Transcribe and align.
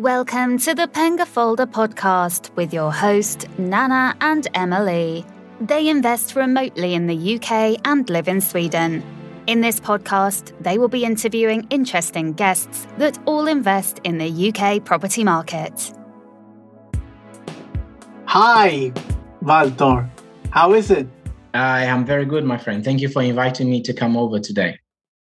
Welcome 0.00 0.56
to 0.60 0.74
the 0.74 0.88
Penga 0.88 1.26
Folder 1.26 1.66
podcast 1.66 2.56
with 2.56 2.72
your 2.72 2.90
host, 2.90 3.46
Nana 3.58 4.16
and 4.22 4.48
Emily. 4.54 5.26
They 5.60 5.90
invest 5.90 6.36
remotely 6.36 6.94
in 6.94 7.06
the 7.06 7.34
UK 7.34 7.78
and 7.84 8.08
live 8.08 8.26
in 8.26 8.40
Sweden. 8.40 9.02
In 9.46 9.60
this 9.60 9.78
podcast, 9.78 10.54
they 10.62 10.78
will 10.78 10.88
be 10.88 11.04
interviewing 11.04 11.66
interesting 11.68 12.32
guests 12.32 12.86
that 12.96 13.18
all 13.26 13.46
invest 13.46 14.00
in 14.04 14.16
the 14.16 14.48
UK 14.48 14.82
property 14.82 15.22
market. 15.22 15.92
Hi, 18.24 18.94
Walter. 19.42 20.08
How 20.48 20.72
is 20.72 20.90
it? 20.90 21.08
I 21.52 21.84
am 21.84 22.06
very 22.06 22.24
good, 22.24 22.44
my 22.44 22.56
friend. 22.56 22.82
Thank 22.82 23.02
you 23.02 23.10
for 23.10 23.20
inviting 23.20 23.68
me 23.68 23.82
to 23.82 23.92
come 23.92 24.16
over 24.16 24.40
today. 24.40 24.78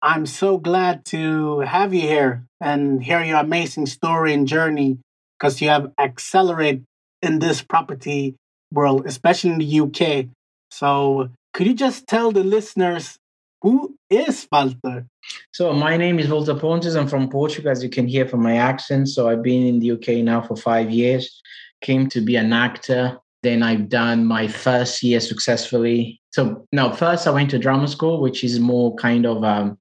I'm 0.02 0.26
so 0.26 0.58
glad 0.58 1.06
to 1.06 1.60
have 1.60 1.94
you 1.94 2.02
here 2.02 2.48
and 2.66 3.02
hear 3.02 3.24
your 3.24 3.38
amazing 3.38 3.86
story 3.86 4.34
and 4.34 4.48
journey 4.48 4.98
because 5.38 5.62
you 5.62 5.70
have 5.70 5.92
accelerated 6.00 6.84
in 7.22 7.40
this 7.40 7.62
property 7.62 8.36
world, 8.74 9.06
especially 9.06 9.52
in 9.52 9.60
the 9.60 9.80
UK. 9.82 10.26
So, 10.72 11.30
could 11.54 11.68
you 11.68 11.76
just 11.76 12.08
tell 12.08 12.32
the 12.32 12.44
listeners 12.44 13.18
who 13.62 13.96
is 14.10 14.48
Walter? 14.52 15.06
So, 15.54 15.72
my 15.74 15.96
name 15.96 16.18
is 16.18 16.28
Walter 16.28 16.56
Pontes. 16.56 16.96
I'm 16.96 17.08
from 17.08 17.30
Portugal, 17.30 17.72
as 17.72 17.84
you 17.84 17.90
can 17.90 18.08
hear 18.08 18.28
from 18.28 18.42
my 18.42 18.58
accent. 18.58 19.10
So, 19.10 19.30
I've 19.30 19.44
been 19.44 19.66
in 19.68 19.80
the 19.80 19.92
UK 19.92 20.26
now 20.26 20.42
for 20.42 20.56
five 20.58 20.90
years, 20.90 21.42
came 21.82 22.10
to 22.10 22.20
be 22.20 22.36
an 22.36 22.52
actor 22.52 23.20
then 23.46 23.62
I've 23.62 23.90
done 23.90 24.26
my 24.26 24.48
first 24.48 25.04
year 25.04 25.20
successfully. 25.20 26.20
So 26.32 26.66
now, 26.72 26.92
first 26.92 27.28
I 27.28 27.30
went 27.30 27.52
to 27.52 27.60
drama 27.60 27.88
school, 27.88 28.20
which 28.20 28.44
is 28.44 28.60
more 28.60 28.96
kind 28.96 29.24
of 29.24 29.44
um, 29.44 29.78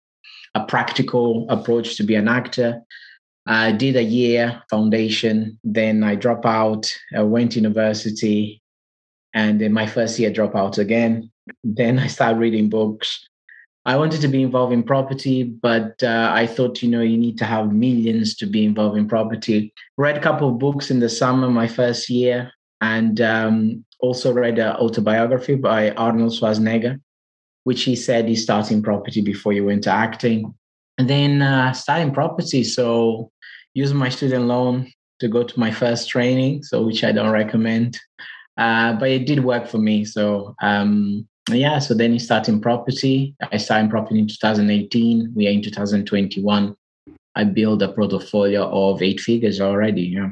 a 0.54 0.64
practical 0.64 1.46
approach 1.50 1.96
to 1.96 2.02
be 2.02 2.14
an 2.14 2.28
actor. 2.28 2.82
I 3.46 3.72
did 3.72 3.96
a 3.96 4.02
year 4.02 4.62
foundation, 4.70 5.58
then 5.64 6.02
I 6.02 6.14
dropped 6.14 6.46
out. 6.46 6.90
I 7.14 7.22
went 7.22 7.52
to 7.52 7.58
university, 7.58 8.62
and 9.34 9.60
in 9.60 9.72
my 9.72 9.86
first 9.86 10.18
year, 10.18 10.30
drop 10.30 10.56
out 10.56 10.78
again. 10.78 11.30
Then 11.62 11.98
I 11.98 12.06
started 12.06 12.38
reading 12.38 12.70
books. 12.70 13.28
I 13.86 13.96
wanted 13.96 14.22
to 14.22 14.28
be 14.28 14.42
involved 14.42 14.72
in 14.72 14.82
property, 14.82 15.42
but 15.42 16.02
uh, 16.02 16.30
I 16.32 16.46
thought, 16.46 16.82
you 16.82 16.88
know, 16.88 17.02
you 17.02 17.18
need 17.18 17.36
to 17.38 17.44
have 17.44 17.70
millions 17.70 18.34
to 18.36 18.46
be 18.46 18.64
involved 18.64 18.96
in 18.96 19.06
property. 19.06 19.74
Read 19.98 20.16
a 20.16 20.22
couple 20.22 20.48
of 20.48 20.58
books 20.58 20.90
in 20.90 21.00
the 21.00 21.10
summer, 21.10 21.50
my 21.50 21.68
first 21.68 22.08
year 22.08 22.50
and 22.84 23.20
um, 23.22 23.84
also 24.00 24.32
read 24.32 24.58
an 24.58 24.76
autobiography 24.76 25.54
by 25.54 25.90
Arnold 25.92 26.32
Schwarzenegger, 26.32 27.00
which 27.64 27.82
he 27.82 27.96
said 27.96 28.28
he 28.28 28.36
started 28.36 28.72
in 28.72 28.82
property 28.82 29.20
before 29.20 29.52
he 29.52 29.60
went 29.60 29.84
to 29.84 29.90
acting. 29.90 30.54
And 30.96 31.10
then 31.10 31.42
uh, 31.42 31.72
starting 31.72 32.14
property, 32.14 32.62
so 32.62 33.30
using 33.74 33.96
my 33.96 34.08
student 34.08 34.44
loan 34.44 34.92
to 35.20 35.28
go 35.28 35.42
to 35.42 35.60
my 35.60 35.70
first 35.70 36.08
training, 36.08 36.62
so 36.62 36.82
which 36.82 37.02
I 37.02 37.12
don't 37.12 37.32
recommend, 37.32 37.98
uh, 38.56 38.94
but 38.94 39.08
it 39.08 39.26
did 39.26 39.44
work 39.44 39.66
for 39.66 39.78
me. 39.78 40.04
So 40.04 40.54
um, 40.62 41.26
yeah, 41.50 41.78
so 41.78 41.94
then 41.94 42.12
he 42.12 42.18
started 42.18 42.52
in 42.52 42.60
property. 42.60 43.34
I 43.52 43.56
started 43.58 43.84
in 43.84 43.90
property 43.90 44.18
in 44.20 44.28
2018. 44.28 45.32
We 45.34 45.48
are 45.48 45.50
in 45.50 45.62
2021. 45.62 46.76
I 47.36 47.44
built 47.44 47.82
a 47.82 47.88
portfolio 47.88 48.70
of 48.70 49.02
eight 49.02 49.20
figures 49.20 49.60
already. 49.60 50.02
Yeah. 50.02 50.30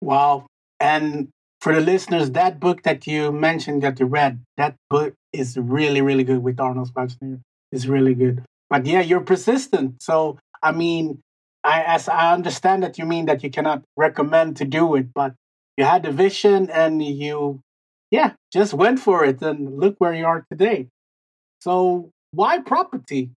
Wow. 0.00 0.46
And 0.80 1.28
for 1.60 1.74
the 1.74 1.80
listeners, 1.80 2.30
that 2.32 2.58
book 2.60 2.82
that 2.84 3.06
you 3.06 3.32
mentioned 3.32 3.82
that 3.82 4.00
you 4.00 4.06
read, 4.06 4.40
that 4.56 4.76
book 4.88 5.14
is 5.32 5.56
really, 5.56 6.00
really 6.00 6.24
good 6.24 6.42
with 6.42 6.60
Arnold 6.60 6.92
Schwarzenegger. 6.92 7.40
It's 7.72 7.86
really 7.86 8.14
good. 8.14 8.42
But 8.70 8.86
yeah, 8.86 9.00
you're 9.00 9.20
persistent. 9.20 10.02
So 10.02 10.38
I 10.62 10.72
mean, 10.72 11.20
I 11.64 11.82
as 11.82 12.08
I 12.08 12.32
understand 12.32 12.82
that 12.82 12.98
you 12.98 13.04
mean 13.04 13.26
that 13.26 13.42
you 13.42 13.50
cannot 13.50 13.82
recommend 13.96 14.56
to 14.58 14.64
do 14.64 14.94
it, 14.96 15.12
but 15.14 15.34
you 15.76 15.84
had 15.84 16.02
the 16.02 16.12
vision 16.12 16.70
and 16.70 17.02
you 17.02 17.60
yeah, 18.10 18.32
just 18.52 18.74
went 18.74 19.00
for 19.00 19.24
it 19.24 19.42
and 19.42 19.78
look 19.78 19.96
where 19.98 20.14
you 20.14 20.24
are 20.24 20.44
today. 20.50 20.88
So 21.60 22.10
why 22.32 22.58
property? 22.58 23.30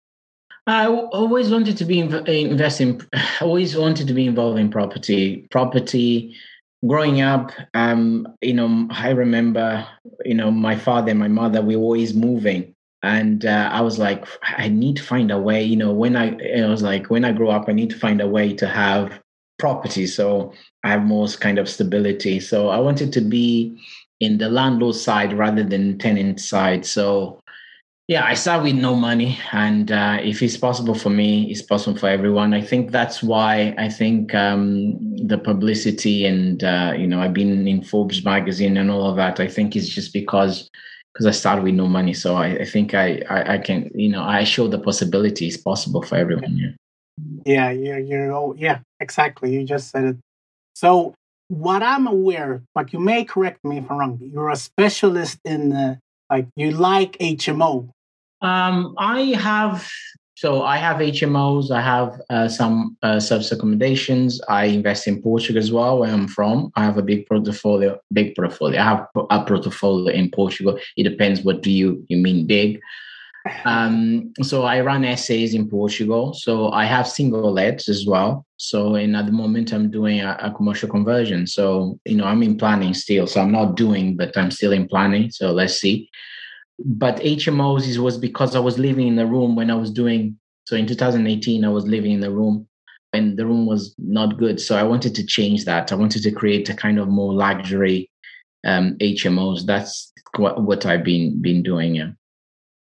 I 0.66 0.86
always 0.86 1.50
wanted 1.50 1.76
to 1.78 1.84
be 1.84 2.02
uh, 2.02 2.22
investing. 2.24 3.00
Always 3.40 3.76
wanted 3.76 4.06
to 4.08 4.14
be 4.14 4.26
involved 4.26 4.58
in 4.58 4.70
property. 4.70 5.48
Property 5.50 6.36
growing 6.86 7.20
up, 7.20 7.52
um, 7.74 8.26
you 8.40 8.54
know, 8.54 8.88
I 8.90 9.10
remember, 9.10 9.86
you 10.24 10.34
know, 10.34 10.50
my 10.50 10.76
father 10.76 11.10
and 11.10 11.20
my 11.20 11.28
mother, 11.28 11.62
we 11.62 11.76
were 11.76 11.82
always 11.82 12.14
moving. 12.14 12.74
And 13.02 13.46
uh, 13.46 13.70
I 13.72 13.80
was 13.80 13.98
like, 13.98 14.26
I 14.42 14.68
need 14.68 14.96
to 14.96 15.02
find 15.02 15.30
a 15.30 15.38
way, 15.38 15.62
you 15.62 15.76
know, 15.76 15.92
when 15.92 16.16
I, 16.16 16.36
I 16.58 16.68
was 16.68 16.82
like, 16.82 17.08
when 17.08 17.24
I 17.24 17.32
grow 17.32 17.50
up, 17.50 17.66
I 17.68 17.72
need 17.72 17.90
to 17.90 17.98
find 17.98 18.20
a 18.20 18.28
way 18.28 18.52
to 18.54 18.66
have 18.66 19.20
property. 19.58 20.06
So 20.06 20.52
I 20.84 20.90
have 20.90 21.02
more 21.04 21.26
kind 21.28 21.58
of 21.58 21.68
stability. 21.68 22.40
So 22.40 22.68
I 22.68 22.78
wanted 22.78 23.12
to 23.14 23.20
be 23.20 23.78
in 24.20 24.36
the 24.36 24.50
landlord 24.50 24.96
side 24.96 25.32
rather 25.32 25.64
than 25.64 25.98
tenant 25.98 26.40
side. 26.40 26.84
So 26.84 27.39
yeah, 28.10 28.24
I 28.24 28.34
start 28.34 28.64
with 28.64 28.74
no 28.74 28.96
money, 28.96 29.38
and 29.52 29.92
uh, 29.92 30.18
if 30.20 30.42
it's 30.42 30.56
possible 30.56 30.96
for 30.96 31.10
me, 31.10 31.48
it's 31.48 31.62
possible 31.62 31.96
for 31.96 32.08
everyone. 32.08 32.52
I 32.52 32.60
think 32.60 32.90
that's 32.90 33.22
why 33.22 33.72
I 33.78 33.88
think 33.88 34.34
um, 34.34 34.98
the 35.28 35.38
publicity 35.38 36.26
and 36.26 36.64
uh, 36.64 36.92
you 36.98 37.06
know 37.06 37.20
I've 37.20 37.32
been 37.32 37.68
in 37.68 37.84
Forbes 37.84 38.24
magazine 38.24 38.76
and 38.78 38.90
all 38.90 39.08
of 39.08 39.14
that. 39.14 39.38
I 39.38 39.46
think 39.46 39.76
it's 39.76 39.88
just 39.88 40.12
because 40.12 40.68
because 41.12 41.26
I 41.26 41.30
started 41.30 41.62
with 41.62 41.74
no 41.74 41.86
money, 41.86 42.12
so 42.12 42.34
I, 42.34 42.46
I 42.46 42.64
think 42.64 42.94
I, 42.94 43.22
I, 43.30 43.54
I 43.54 43.58
can 43.58 43.88
you 43.94 44.08
know 44.08 44.24
I 44.24 44.42
show 44.42 44.66
the 44.66 44.80
possibility 44.80 45.46
is 45.46 45.56
possible 45.56 46.02
for 46.02 46.16
everyone. 46.16 46.76
Yeah, 47.46 47.70
yeah, 47.70 47.70
you're, 47.70 47.98
you're 48.00 48.32
oh 48.32 48.56
yeah, 48.58 48.80
exactly. 48.98 49.54
You 49.54 49.64
just 49.64 49.88
said 49.92 50.04
it. 50.04 50.16
So 50.74 51.14
what 51.46 51.84
I'm 51.84 52.08
aware, 52.08 52.64
but 52.74 52.92
you 52.92 52.98
may 52.98 53.22
correct 53.22 53.64
me 53.64 53.78
if 53.78 53.88
I'm 53.88 53.98
wrong. 53.98 54.18
You're 54.20 54.50
a 54.50 54.56
specialist 54.56 55.38
in 55.44 55.72
uh, 55.72 55.94
like 56.28 56.48
you 56.56 56.72
like 56.72 57.16
HMO 57.18 57.90
um, 58.42 58.94
I 58.98 59.34
have 59.38 59.88
so 60.40 60.62
I 60.62 60.78
have 60.78 60.96
HMOs. 60.96 61.70
I 61.70 61.82
have 61.82 62.18
uh, 62.30 62.48
some 62.48 62.96
uh, 63.02 63.20
service 63.20 63.52
accommodations. 63.52 64.40
I 64.48 64.64
invest 64.64 65.06
in 65.06 65.20
Portugal 65.20 65.58
as 65.58 65.70
well, 65.70 65.98
where 65.98 66.10
I'm 66.10 66.28
from. 66.28 66.72
I 66.76 66.84
have 66.84 66.96
a 66.96 67.02
big 67.02 67.26
portfolio. 67.28 68.00
Big 68.10 68.34
portfolio. 68.34 68.80
I 68.80 68.84
have 68.84 69.06
a 69.28 69.44
portfolio 69.44 70.14
in 70.14 70.30
Portugal. 70.30 70.78
It 70.96 71.02
depends 71.02 71.42
what 71.42 71.60
do 71.60 71.70
you 71.70 72.06
you 72.08 72.16
mean 72.16 72.46
big. 72.46 72.80
Um, 73.66 74.32
so 74.40 74.62
I 74.62 74.80
run 74.80 75.04
SAs 75.14 75.52
in 75.52 75.68
Portugal. 75.68 76.32
So 76.32 76.72
I 76.72 76.86
have 76.86 77.06
single 77.06 77.52
lets 77.52 77.90
as 77.90 78.06
well. 78.06 78.46
So 78.56 78.94
in 78.94 79.14
at 79.14 79.26
the 79.26 79.32
moment 79.32 79.74
I'm 79.74 79.90
doing 79.90 80.20
a, 80.20 80.38
a 80.40 80.50
commercial 80.52 80.88
conversion. 80.88 81.46
So 81.46 81.98
you 82.06 82.16
know 82.16 82.24
I'm 82.24 82.42
in 82.42 82.56
planning 82.56 82.94
still. 82.94 83.26
So 83.26 83.42
I'm 83.42 83.52
not 83.52 83.76
doing, 83.76 84.16
but 84.16 84.34
I'm 84.38 84.50
still 84.50 84.72
in 84.72 84.88
planning. 84.88 85.30
So 85.30 85.52
let's 85.52 85.78
see 85.78 86.08
but 86.84 87.16
HMOs 87.16 87.98
was 87.98 88.18
because 88.18 88.56
I 88.56 88.60
was 88.60 88.78
living 88.78 89.08
in 89.08 89.16
the 89.16 89.26
room 89.26 89.56
when 89.56 89.70
I 89.70 89.74
was 89.74 89.90
doing. 89.90 90.38
So 90.66 90.76
in 90.76 90.86
2018, 90.86 91.64
I 91.64 91.68
was 91.68 91.86
living 91.86 92.12
in 92.12 92.20
the 92.20 92.30
room 92.30 92.66
and 93.12 93.36
the 93.36 93.46
room 93.46 93.66
was 93.66 93.94
not 93.98 94.38
good. 94.38 94.60
So 94.60 94.76
I 94.76 94.82
wanted 94.82 95.14
to 95.16 95.26
change 95.26 95.64
that. 95.64 95.92
I 95.92 95.96
wanted 95.96 96.22
to 96.22 96.30
create 96.30 96.68
a 96.68 96.74
kind 96.74 96.98
of 96.98 97.08
more 97.08 97.32
luxury 97.32 98.10
um, 98.64 98.96
HMOs. 98.98 99.66
That's 99.66 100.12
what, 100.36 100.62
what 100.62 100.86
I've 100.86 101.04
been 101.04 101.40
been 101.42 101.62
doing. 101.62 101.96
Yeah. 101.96 102.10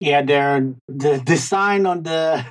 Yeah, 0.00 0.22
the 0.22 1.20
design 1.24 1.84
on 1.84 2.04
the 2.04 2.44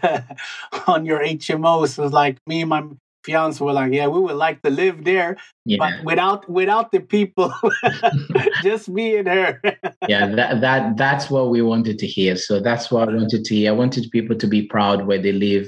on 0.88 1.06
your 1.06 1.20
HMOs 1.20 1.98
was 1.98 2.12
like 2.12 2.40
me 2.46 2.62
and 2.62 2.70
my 2.70 2.84
fiance 3.28 3.64
were 3.64 3.74
like, 3.74 3.94
yeah, 3.94 4.08
we 4.08 4.20
would 4.20 4.38
like 4.38 4.62
to 4.62 4.70
live 4.70 5.04
there, 5.04 5.36
yeah. 5.66 5.78
but 5.80 5.94
without 6.06 6.50
without 6.50 6.92
the 6.92 7.02
people, 7.02 7.54
just 8.64 8.88
me 8.88 9.18
and 9.18 9.28
her. 9.28 9.62
yeah, 10.08 10.26
that 10.36 10.62
that 10.62 10.98
that's 10.98 11.30
what 11.30 11.50
we 11.50 11.62
wanted 11.62 12.00
to 12.00 12.08
hear. 12.08 12.38
So 12.38 12.60
that's 12.60 12.90
what 12.90 13.10
I 13.10 13.14
wanted 13.14 13.44
to 13.44 13.56
hear. 13.56 13.72
I 13.72 13.76
wanted 13.76 14.10
people 14.12 14.36
to 14.38 14.48
be 14.48 14.64
proud 14.64 15.06
where 15.06 15.22
they 15.22 15.34
live. 15.34 15.68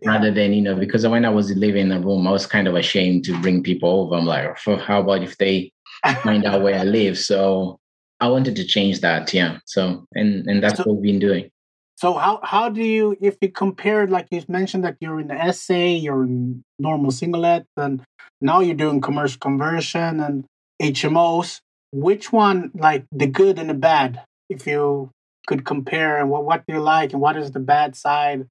Yeah. 0.00 0.12
Rather 0.12 0.30
than 0.30 0.52
you 0.52 0.62
know, 0.62 0.76
because 0.76 1.04
when 1.04 1.24
I 1.24 1.34
was 1.38 1.50
living 1.56 1.90
in 1.90 1.94
the 1.94 1.98
room, 1.98 2.28
I 2.28 2.30
was 2.30 2.46
kind 2.46 2.68
of 2.68 2.76
ashamed 2.76 3.24
to 3.24 3.42
bring 3.42 3.64
people 3.64 3.90
over. 3.90 4.14
I'm 4.14 4.26
like, 4.26 4.56
how 4.86 5.00
about 5.00 5.24
if 5.24 5.36
they 5.38 5.72
find 6.22 6.44
out 6.44 6.62
where 6.62 6.78
I 6.78 6.84
live? 6.84 7.18
So 7.18 7.80
I 8.20 8.28
wanted 8.28 8.54
to 8.56 8.64
change 8.64 9.00
that. 9.00 9.34
Yeah. 9.34 9.58
So 9.66 10.06
and 10.14 10.46
and 10.46 10.62
that's 10.62 10.78
so, 10.78 10.84
what 10.84 11.00
we've 11.00 11.10
been 11.10 11.18
doing. 11.18 11.50
So 11.98 12.14
how 12.14 12.38
how 12.44 12.68
do 12.68 12.80
you 12.80 13.16
if 13.20 13.36
you 13.40 13.50
compare 13.50 14.06
like 14.06 14.28
you 14.30 14.40
mentioned 14.46 14.84
that 14.84 14.96
you're 15.00 15.18
in 15.18 15.26
the 15.26 15.52
SA, 15.52 15.74
you're 15.74 16.22
in 16.22 16.62
normal 16.78 17.10
single 17.10 17.40
let, 17.40 17.66
and 17.76 18.00
now 18.40 18.60
you're 18.60 18.76
doing 18.76 19.00
commercial 19.00 19.40
conversion 19.40 20.20
and 20.20 20.44
HMOs. 20.80 21.58
Which 21.90 22.32
one 22.32 22.70
like 22.72 23.04
the 23.10 23.26
good 23.26 23.58
and 23.58 23.68
the 23.68 23.74
bad? 23.74 24.22
If 24.48 24.64
you 24.64 25.10
could 25.48 25.64
compare 25.64 26.20
and 26.20 26.30
what 26.30 26.44
what 26.44 26.62
do 26.68 26.74
you 26.74 26.80
like 26.80 27.12
and 27.14 27.20
what 27.20 27.36
is 27.36 27.50
the 27.50 27.58
bad 27.74 27.96
side 27.96 28.46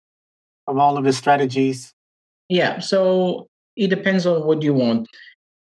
of 0.67 0.77
all 0.77 0.97
of 0.97 1.05
the 1.05 1.13
strategies? 1.13 1.93
Yeah, 2.49 2.79
so 2.79 3.47
it 3.77 3.87
depends 3.87 4.25
on 4.25 4.45
what 4.45 4.61
you 4.61 4.73
want. 4.73 5.07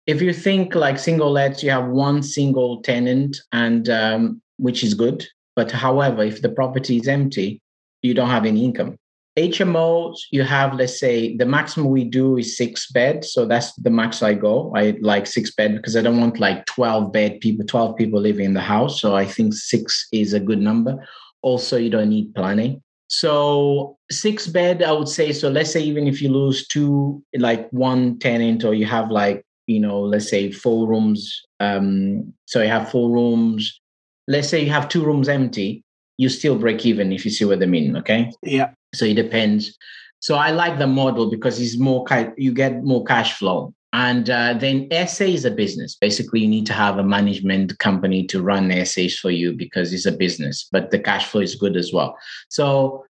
If 0.07 0.23
you 0.23 0.33
think 0.33 0.73
like 0.73 0.97
single 0.97 1.29
lets, 1.29 1.61
you 1.61 1.69
have 1.69 1.85
one 1.89 2.23
single 2.23 2.81
tenant 2.81 3.37
and 3.51 3.87
um, 3.89 4.41
which 4.57 4.83
is 4.83 4.95
good. 4.95 5.23
But 5.55 5.71
however, 5.71 6.23
if 6.23 6.41
the 6.41 6.49
property 6.49 6.97
is 6.97 7.07
empty, 7.07 7.61
you 8.05 8.13
don't 8.13 8.29
have 8.29 8.45
any 8.45 8.63
income. 8.63 8.97
HMOs, 9.37 10.17
you 10.31 10.43
have, 10.43 10.75
let's 10.75 10.97
say, 10.97 11.35
the 11.35 11.45
maximum 11.45 11.91
we 11.91 12.05
do 12.05 12.37
is 12.37 12.55
six 12.55 12.89
bed. 12.91 13.25
So 13.25 13.45
that's 13.45 13.73
the 13.73 13.89
max 13.89 14.23
I 14.23 14.33
go. 14.33 14.71
I 14.75 14.97
like 15.01 15.27
six 15.27 15.53
bed 15.53 15.75
because 15.75 15.97
I 15.97 16.01
don't 16.01 16.21
want 16.21 16.39
like 16.39 16.65
12 16.67 17.11
bed 17.11 17.41
people, 17.41 17.65
12 17.65 17.97
people 17.97 18.21
living 18.21 18.45
in 18.45 18.53
the 18.53 18.61
house. 18.61 19.01
So 19.01 19.15
I 19.15 19.25
think 19.25 19.53
six 19.53 20.07
is 20.13 20.33
a 20.33 20.39
good 20.39 20.59
number. 20.59 21.05
Also, 21.41 21.75
you 21.75 21.89
don't 21.89 22.09
need 22.09 22.33
planning. 22.33 22.81
So 23.07 23.97
six 24.09 24.47
bed, 24.47 24.81
I 24.81 24.91
would 24.91 25.09
say. 25.09 25.33
So 25.33 25.49
let's 25.49 25.71
say 25.71 25.81
even 25.81 26.07
if 26.07 26.21
you 26.21 26.29
lose 26.29 26.67
two, 26.67 27.21
like 27.37 27.69
one 27.71 28.17
tenant, 28.19 28.63
or 28.63 28.73
you 28.73 28.85
have 28.85 29.11
like, 29.11 29.45
you 29.67 29.79
know, 29.79 29.99
let's 29.99 30.29
say 30.29 30.51
four 30.51 30.87
rooms. 30.87 31.41
Um, 31.59 32.33
so 32.45 32.61
you 32.61 32.69
have 32.69 32.89
four 32.89 33.11
rooms. 33.11 33.79
Let's 34.27 34.49
say 34.49 34.63
you 34.63 34.71
have 34.71 34.89
two 34.89 35.05
rooms 35.05 35.29
empty, 35.29 35.83
you 36.17 36.29
still 36.29 36.57
break 36.57 36.85
even 36.85 37.11
if 37.11 37.25
you 37.25 37.31
see 37.31 37.45
what 37.45 37.61
I 37.61 37.65
mean. 37.65 37.97
Okay. 37.97 38.31
Yeah. 38.41 38.71
So 38.93 39.05
it 39.05 39.15
depends. 39.15 39.77
So 40.19 40.35
I 40.35 40.51
like 40.51 40.79
the 40.79 40.87
model 40.87 41.29
because 41.29 41.59
it's 41.59 41.77
more 41.77 42.05
you 42.37 42.53
get 42.53 42.83
more 42.83 43.03
cash 43.03 43.33
flow. 43.37 43.73
And 43.93 44.29
uh, 44.29 44.55
then 44.55 44.89
SA 45.07 45.23
is 45.23 45.45
a 45.45 45.51
business. 45.51 45.95
Basically, 45.95 46.41
you 46.41 46.49
need 46.49 46.65
to 46.65 46.73
have 46.73 46.97
a 46.97 47.03
management 47.03 47.79
company 47.79 48.27
to 48.27 48.41
run 48.41 48.69
SAs 48.85 49.15
for 49.15 49.31
you 49.31 49.53
because 49.53 49.93
it's 49.93 50.05
a 50.05 50.11
business, 50.11 50.67
but 50.69 50.91
the 50.91 50.99
cash 50.99 51.27
flow 51.27 51.39
is 51.39 51.55
good 51.55 51.77
as 51.77 51.93
well. 51.93 52.17
So 52.49 53.05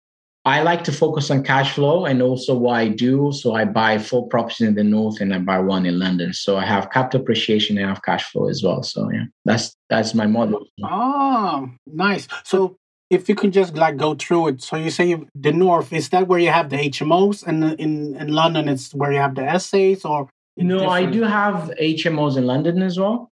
I 0.45 0.61
like 0.61 0.83
to 0.83 0.91
focus 0.91 1.31
on 1.31 1.41
cash 1.41 1.73
flow 1.73 2.05
and 2.05 2.21
also 2.21 2.55
what 2.55 2.75
I 2.75 2.87
do. 2.89 3.31
So 3.33 3.55
I 3.55 3.65
buy 3.65 3.97
four 3.97 4.27
properties 4.27 4.67
in 4.67 4.75
the 4.75 4.83
north 4.83 5.19
and 5.21 5.33
I 5.33 5.39
buy 5.39 5.57
one 5.57 5.87
in 5.87 5.97
London. 5.97 6.33
So 6.33 6.57
I 6.57 6.65
have 6.65 6.91
capital 6.91 7.21
appreciation 7.21 7.79
and 7.79 7.87
I 7.87 7.89
have 7.89 8.03
cash 8.03 8.25
flow 8.25 8.47
as 8.47 8.61
well. 8.61 8.83
So 8.83 9.09
yeah, 9.11 9.25
that's 9.43 9.75
that's 9.89 10.13
my 10.13 10.27
model. 10.27 10.67
Oh, 10.83 11.67
nice. 11.87 12.27
So 12.43 12.77
if 13.09 13.29
you 13.29 13.35
can 13.35 13.51
just 13.51 13.75
like 13.75 13.97
go 13.97 14.15
through 14.15 14.49
it. 14.49 14.61
So 14.61 14.77
you 14.77 14.89
say 14.89 15.09
you, 15.09 15.27
the 15.35 15.51
north 15.51 15.93
is 15.93 16.09
that 16.09 16.27
where 16.27 16.39
you 16.39 16.49
have 16.49 16.69
the 16.69 16.77
HMOs, 16.77 17.45
and 17.45 17.63
in 17.79 18.15
in 18.15 18.29
London 18.29 18.67
it's 18.67 18.93
where 18.93 19.11
you 19.11 19.19
have 19.19 19.35
the 19.35 19.57
SAs, 19.59 20.05
or 20.05 20.29
no? 20.57 20.79
Different? 20.79 20.91
I 20.91 21.05
do 21.05 21.21
have 21.23 21.71
HMOs 21.81 22.37
in 22.37 22.45
London 22.45 22.81
as 22.81 22.99
well. 22.99 23.31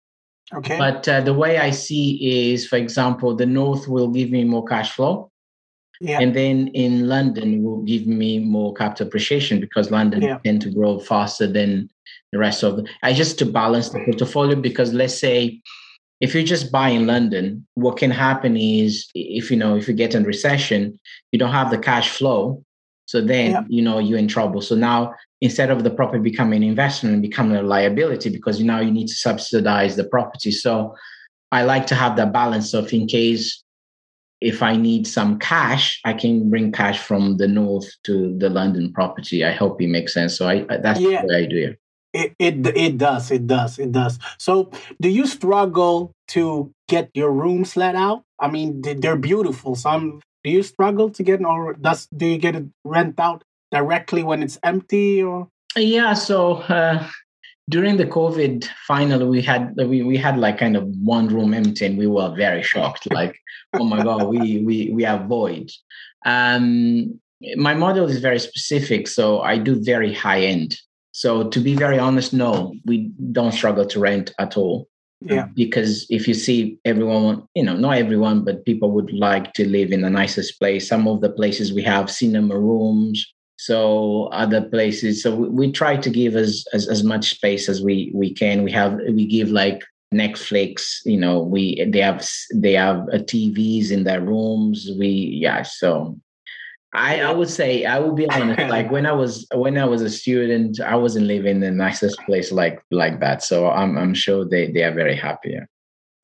Okay, 0.53 0.77
but 0.77 1.07
uh, 1.07 1.21
the 1.21 1.33
way 1.33 1.57
I 1.57 1.71
see 1.71 2.51
is, 2.53 2.65
for 2.65 2.77
example, 2.77 3.35
the 3.35 3.45
north 3.45 3.87
will 3.87 4.07
give 4.07 4.29
me 4.31 4.43
more 4.45 4.65
cash 4.65 4.91
flow. 4.91 5.29
Yeah. 5.99 6.19
And 6.19 6.35
then 6.35 6.67
in 6.69 7.07
London 7.07 7.63
will 7.63 7.81
give 7.81 8.05
me 8.05 8.39
more 8.39 8.73
capital 8.73 9.07
appreciation 9.07 9.59
because 9.59 9.89
London 9.89 10.21
yeah. 10.21 10.37
tend 10.45 10.61
to 10.61 10.69
grow 10.69 10.99
faster 10.99 11.47
than 11.47 11.89
the 12.31 12.37
rest 12.37 12.63
of 12.63 12.77
the 12.77 12.87
I 13.01 13.13
just 13.13 13.39
to 13.39 13.45
balance 13.45 13.89
the 13.89 13.99
portfolio 14.05 14.55
because 14.55 14.93
let's 14.93 15.17
say 15.17 15.59
if 16.19 16.33
you 16.33 16.43
just 16.43 16.71
buy 16.71 16.89
in 16.89 17.05
London, 17.05 17.65
what 17.75 17.97
can 17.97 18.11
happen 18.11 18.57
is 18.57 19.07
if 19.13 19.51
you 19.51 19.57
know 19.57 19.75
if 19.75 19.87
you 19.87 19.93
get 19.93 20.15
in 20.15 20.23
recession, 20.23 20.99
you 21.31 21.39
don't 21.39 21.51
have 21.51 21.69
the 21.69 21.77
cash 21.77 22.09
flow. 22.09 22.63
So 23.05 23.21
then 23.21 23.51
yeah. 23.51 23.63
you 23.69 23.81
know 23.81 23.99
you're 23.99 24.17
in 24.17 24.27
trouble. 24.27 24.61
So 24.61 24.75
now 24.75 25.13
instead 25.41 25.69
of 25.69 25.83
the 25.83 25.91
property 25.91 26.21
becoming 26.21 26.63
an 26.63 26.69
investment 26.69 27.13
and 27.13 27.21
becoming 27.21 27.55
a 27.55 27.61
liability 27.61 28.29
because 28.29 28.59
you 28.59 28.65
now 28.65 28.79
you 28.79 28.91
need 28.91 29.07
to 29.07 29.13
subsidize 29.13 29.95
the 29.95 30.03
property. 30.05 30.51
So 30.51 30.95
I 31.51 31.63
like 31.63 31.85
to 31.87 31.95
have 31.95 32.15
that 32.17 32.33
balance 32.33 32.73
of 32.73 32.91
in 32.91 33.07
case 33.07 33.63
if 34.41 34.61
I 34.61 34.75
need 34.75 35.07
some 35.07 35.39
cash, 35.39 35.99
I 36.05 36.13
can 36.13 36.49
bring 36.49 36.71
cash 36.71 36.99
from 36.99 37.37
the 37.37 37.47
north 37.47 37.89
to 38.03 38.37
the 38.37 38.49
London 38.49 38.93
property. 38.93 39.43
I 39.45 39.51
hope 39.51 39.81
it 39.81 39.87
makes 39.87 40.13
sense. 40.13 40.37
So 40.37 40.47
I 40.47 40.65
that's 40.81 40.99
yeah. 40.99 41.21
the 41.21 41.27
way 41.27 41.35
I 41.43 41.45
do 41.45 41.57
it. 41.57 41.79
It, 42.13 42.33
it 42.39 42.65
it 42.75 42.97
does 42.97 43.31
it 43.31 43.47
does 43.47 43.79
it 43.79 43.91
does. 43.91 44.17
So, 44.39 44.71
do 45.01 45.09
you 45.09 45.27
struggle 45.27 46.13
to 46.29 46.71
get 46.87 47.09
your 47.13 47.31
rooms 47.31 47.75
let 47.75 47.95
out? 47.95 48.23
I 48.39 48.49
mean, 48.49 48.81
they're 48.81 49.17
beautiful. 49.17 49.75
Some 49.75 50.21
do 50.47 50.53
you 50.53 50.63
struggle 50.63 51.09
to 51.09 51.23
get, 51.23 51.43
or 51.43 51.73
does 51.73 52.07
do 52.15 52.25
you 52.25 52.37
get 52.37 52.55
it 52.55 52.65
rent 52.85 53.19
out 53.19 53.43
directly 53.71 54.23
when 54.23 54.41
it's 54.41 54.57
empty, 54.63 55.21
or? 55.21 55.49
Yeah. 55.75 56.13
So 56.13 56.57
uh, 56.71 57.05
during 57.69 57.97
the 57.97 58.05
COVID, 58.05 58.65
finally 58.87 59.25
we 59.25 59.41
had 59.41 59.75
we 59.75 60.01
we 60.03 60.15
had 60.15 60.37
like 60.37 60.57
kind 60.57 60.77
of 60.77 60.87
one 61.03 61.27
room 61.27 61.53
empty, 61.53 61.85
and 61.85 61.97
we 61.97 62.07
were 62.07 62.33
very 62.35 62.63
shocked. 62.63 63.11
Like, 63.11 63.37
oh 63.73 63.83
my 63.83 64.01
god, 64.01 64.29
we 64.29 64.63
we 64.63 64.89
we 64.91 65.05
are 65.05 65.21
void. 65.27 65.69
Um, 66.25 67.19
my 67.55 67.73
model 67.73 68.07
is 68.07 68.19
very 68.19 68.39
specific, 68.39 69.07
so 69.07 69.41
I 69.41 69.57
do 69.57 69.83
very 69.83 70.13
high 70.13 70.41
end. 70.41 70.79
So 71.17 71.49
to 71.49 71.59
be 71.59 71.73
very 71.73 71.97
honest, 71.97 72.31
no, 72.31 72.75
we 72.85 73.09
don't 73.31 73.51
struggle 73.51 73.87
to 73.87 73.99
rent 73.99 74.31
at 74.37 74.55
all. 74.55 74.87
Yeah. 75.21 75.47
Because 75.55 76.05
if 76.11 76.27
you 76.27 76.35
see 76.35 76.77
everyone, 76.85 77.41
you 77.55 77.63
know, 77.63 77.75
not 77.75 77.97
everyone, 77.97 78.45
but 78.45 78.65
people 78.65 78.91
would 78.91 79.11
like 79.11 79.53
to 79.53 79.67
live 79.67 79.91
in 79.91 80.01
the 80.01 80.11
nicest 80.11 80.59
place. 80.59 80.87
Some 80.87 81.07
of 81.07 81.21
the 81.21 81.31
places 81.31 81.73
we 81.73 81.81
have 81.81 82.11
cinema 82.11 82.55
rooms, 82.59 83.25
so 83.57 84.25
other 84.25 84.61
places. 84.61 85.23
So 85.23 85.35
we, 85.35 85.49
we 85.49 85.71
try 85.71 85.97
to 85.97 86.09
give 86.11 86.35
as, 86.35 86.63
as 86.71 86.87
as 86.87 87.03
much 87.03 87.31
space 87.31 87.67
as 87.67 87.81
we 87.81 88.11
we 88.13 88.31
can. 88.31 88.61
We 88.61 88.71
have 88.73 88.99
we 89.11 89.25
give 89.25 89.49
like 89.49 89.81
Netflix, 90.13 90.99
you 91.03 91.17
know, 91.17 91.41
we 91.41 91.83
they 91.91 92.01
have 92.01 92.23
they 92.53 92.73
have 92.73 92.99
uh, 93.11 93.23
TVs 93.31 93.89
in 93.89 94.03
their 94.03 94.21
rooms. 94.21 94.87
We 94.99 95.09
yeah, 95.41 95.63
so 95.63 96.15
I, 96.93 97.21
I 97.21 97.31
would 97.31 97.49
say 97.49 97.85
I 97.85 97.99
will 97.99 98.13
be 98.13 98.29
honest. 98.29 98.59
like 98.69 98.91
when 98.91 99.05
I 99.05 99.11
was 99.11 99.45
when 99.53 99.77
I 99.77 99.85
was 99.85 100.01
a 100.01 100.09
student, 100.09 100.79
I 100.79 100.95
wasn't 100.95 101.27
living 101.27 101.57
in 101.57 101.61
the 101.61 101.71
nicest 101.71 102.17
place 102.19 102.51
like 102.51 102.81
like 102.91 103.19
that. 103.19 103.43
So 103.43 103.69
I'm 103.69 103.97
I'm 103.97 104.13
sure 104.13 104.45
they 104.47 104.71
they 104.71 104.83
are 104.83 104.93
very 104.93 105.15
happy. 105.15 105.57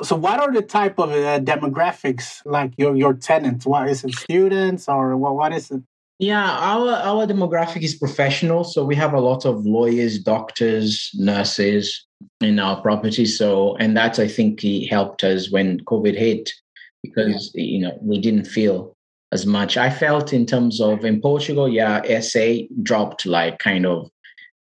So 0.02 0.16
what 0.16 0.40
are 0.40 0.52
the 0.52 0.62
type 0.62 1.00
of 1.00 1.12
uh, 1.12 1.40
demographics 1.40 2.42
like 2.46 2.74
your 2.78 2.96
your 2.96 3.14
tenants? 3.14 3.66
What 3.66 3.90
is 3.90 4.04
it, 4.04 4.16
students 4.16 4.88
or 4.88 5.16
what 5.18 5.36
what 5.36 5.54
is 5.54 5.70
it? 5.72 5.82
Yeah, 6.20 6.50
our 6.50 6.92
our 6.92 7.28
demographic 7.28 7.84
is 7.84 7.96
professional. 7.96 8.64
So 8.64 8.86
we 8.86 8.96
have 8.96 9.14
a 9.14 9.20
lot 9.20 9.46
of 9.46 9.66
lawyers, 9.66 10.20
doctors, 10.20 11.12
nurses 11.14 12.06
in 12.42 12.60
our 12.60 12.82
property. 12.82 13.26
So 13.26 13.76
and 13.78 13.96
that 13.98 14.20
I 14.20 14.28
think 14.28 14.62
helped 14.90 15.24
us 15.24 15.52
when 15.52 15.82
COVID 15.82 16.18
hit 16.18 16.52
because 17.04 17.52
yeah. 17.54 17.64
you 17.64 17.80
know 17.80 17.98
we 18.02 18.20
didn't 18.20 18.46
feel 18.46 18.96
as 19.34 19.46
much. 19.46 19.76
I 19.76 19.90
felt 19.90 20.32
in 20.32 20.46
terms 20.46 20.80
of 20.80 21.04
in 21.04 21.20
Portugal, 21.20 21.68
yeah, 21.68 22.02
SA 22.22 22.68
dropped 22.84 23.26
like 23.26 23.58
kind 23.60 23.86
of 23.86 24.10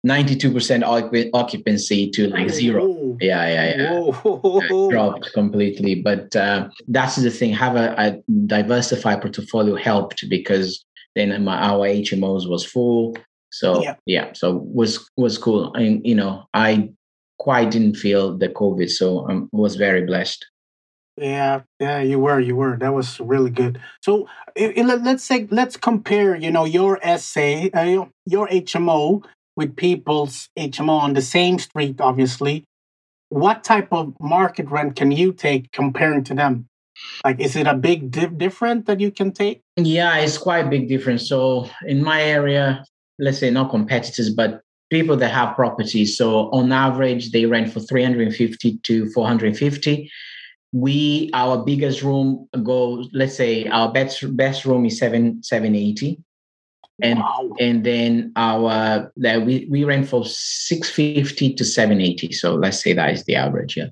92% 0.05 1.31
occupancy 1.33 2.09
to 2.09 2.27
like 2.27 2.49
zero. 2.49 3.15
Yeah, 3.21 3.47
yeah, 3.47 3.67
yeah. 3.77 4.89
dropped 4.89 5.31
completely. 5.33 5.95
But 5.95 6.35
uh, 6.35 6.69
that's 6.87 7.15
the 7.15 7.29
thing. 7.29 7.53
Have 7.53 7.77
a, 7.77 7.95
a, 7.97 8.07
diversified 8.47 9.21
portfolio 9.21 9.75
helped 9.75 10.25
because 10.27 10.83
then 11.15 11.43
my, 11.43 11.55
our 11.55 11.87
HMOs 11.87 12.49
was 12.49 12.65
full. 12.65 13.15
So 13.51 13.81
yeah. 13.81 13.95
yeah, 14.05 14.33
so 14.33 14.57
was 14.73 15.09
was 15.15 15.37
cool. 15.37 15.73
And 15.75 16.05
you 16.05 16.15
know, 16.15 16.45
I 16.53 16.89
quite 17.37 17.69
didn't 17.71 17.95
feel 17.95 18.35
the 18.35 18.49
COVID, 18.49 18.89
so 18.89 19.29
I 19.29 19.41
was 19.51 19.75
very 19.75 20.05
blessed. 20.05 20.45
Yeah, 21.17 21.61
yeah, 21.79 21.99
you 21.99 22.19
were, 22.19 22.39
you 22.39 22.55
were. 22.55 22.75
That 22.77 22.93
was 22.93 23.19
really 23.19 23.51
good. 23.51 23.79
So 24.01 24.27
let's 24.57 25.23
say, 25.23 25.47
let's 25.51 25.77
compare, 25.77 26.35
you 26.35 26.51
know, 26.51 26.65
your 26.65 26.99
SA, 27.17 27.67
uh, 27.73 28.05
your 28.25 28.47
HMO 28.47 29.23
with 29.55 29.75
people's 29.75 30.49
HMO 30.57 30.99
on 30.99 31.13
the 31.13 31.21
same 31.21 31.59
street, 31.59 32.01
obviously. 32.01 32.63
What 33.29 33.63
type 33.63 33.89
of 33.91 34.13
market 34.19 34.69
rent 34.69 34.95
can 34.95 35.11
you 35.11 35.33
take 35.33 35.71
comparing 35.71 36.23
to 36.25 36.33
them? 36.33 36.67
Like, 37.23 37.39
is 37.39 37.55
it 37.55 37.67
a 37.67 37.73
big 37.73 38.11
di- 38.11 38.27
difference 38.27 38.85
that 38.85 38.99
you 38.99 39.11
can 39.11 39.31
take? 39.31 39.61
Yeah, 39.75 40.17
it's 40.17 40.37
quite 40.37 40.65
a 40.65 40.69
big 40.69 40.87
difference. 40.87 41.27
So 41.27 41.69
in 41.85 42.03
my 42.03 42.21
area, 42.23 42.85
let's 43.19 43.39
say 43.39 43.49
not 43.49 43.71
competitors, 43.71 44.29
but 44.29 44.61
people 44.91 45.17
that 45.17 45.29
have 45.29 45.55
properties. 45.55 46.17
So 46.17 46.51
on 46.51 46.71
average, 46.71 47.31
they 47.31 47.45
rent 47.45 47.71
for 47.71 47.79
350 47.79 48.77
to 48.83 49.09
450 49.11 50.11
we 50.73 51.29
our 51.33 51.63
biggest 51.63 52.01
room 52.01 52.47
goes 52.63 53.07
let's 53.13 53.35
say 53.35 53.65
our 53.67 53.91
best 53.91 54.35
best 54.35 54.65
room 54.65 54.85
is 54.85 54.97
7 54.97 55.43
780 55.43 56.19
and 57.01 57.19
wow. 57.19 57.49
and 57.59 57.83
then 57.85 58.31
our 58.35 59.11
that 59.17 59.45
we 59.45 59.67
we 59.69 59.83
rent 59.83 60.09
for 60.09 60.25
650 60.25 61.53
to 61.53 61.63
780 61.63 62.31
so 62.31 62.55
let's 62.55 62.81
say 62.81 62.93
that 62.93 63.11
is 63.11 63.23
the 63.25 63.35
average 63.35 63.77
yeah. 63.77 63.87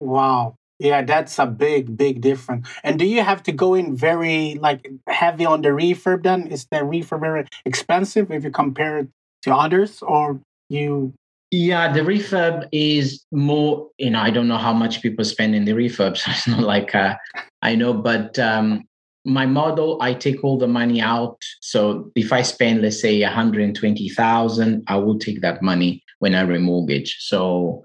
Wow. 0.00 0.56
Yeah 0.78 1.02
that's 1.02 1.38
a 1.38 1.46
big 1.46 1.96
big 1.96 2.20
difference. 2.20 2.68
And 2.82 2.98
do 2.98 3.06
you 3.06 3.22
have 3.22 3.42
to 3.44 3.52
go 3.52 3.74
in 3.74 3.96
very 3.96 4.56
like 4.60 4.90
heavy 5.06 5.46
on 5.46 5.62
the 5.62 5.68
refurb 5.68 6.24
then? 6.24 6.48
Is 6.48 6.66
the 6.66 6.78
refurb 6.78 7.20
very 7.20 7.46
expensive 7.64 8.30
if 8.30 8.44
you 8.44 8.50
compare 8.50 8.98
it 8.98 9.08
to 9.42 9.54
others 9.54 10.02
or 10.02 10.40
you 10.68 11.14
yeah, 11.50 11.92
the 11.92 12.00
refurb 12.00 12.68
is 12.72 13.24
more, 13.30 13.88
you 13.98 14.10
know, 14.10 14.20
I 14.20 14.30
don't 14.30 14.48
know 14.48 14.58
how 14.58 14.72
much 14.72 15.02
people 15.02 15.24
spend 15.24 15.54
in 15.54 15.64
the 15.64 15.72
refurb. 15.72 16.16
So 16.24 16.30
it's 16.30 16.48
not 16.48 16.60
like 16.60 16.94
uh, 16.94 17.16
I 17.62 17.74
know, 17.74 17.94
but 17.94 18.38
um, 18.38 18.84
my 19.24 19.46
model, 19.46 19.98
I 20.02 20.14
take 20.14 20.44
all 20.44 20.58
the 20.58 20.68
money 20.68 21.00
out. 21.00 21.38
So 21.60 22.10
if 22.14 22.32
I 22.32 22.42
spend, 22.42 22.82
let's 22.82 23.00
say, 23.00 23.22
120,000, 23.22 24.84
I 24.86 24.96
will 24.96 25.18
take 25.18 25.40
that 25.40 25.62
money 25.62 26.02
when 26.18 26.34
I 26.34 26.44
remortgage. 26.44 27.10
So 27.20 27.84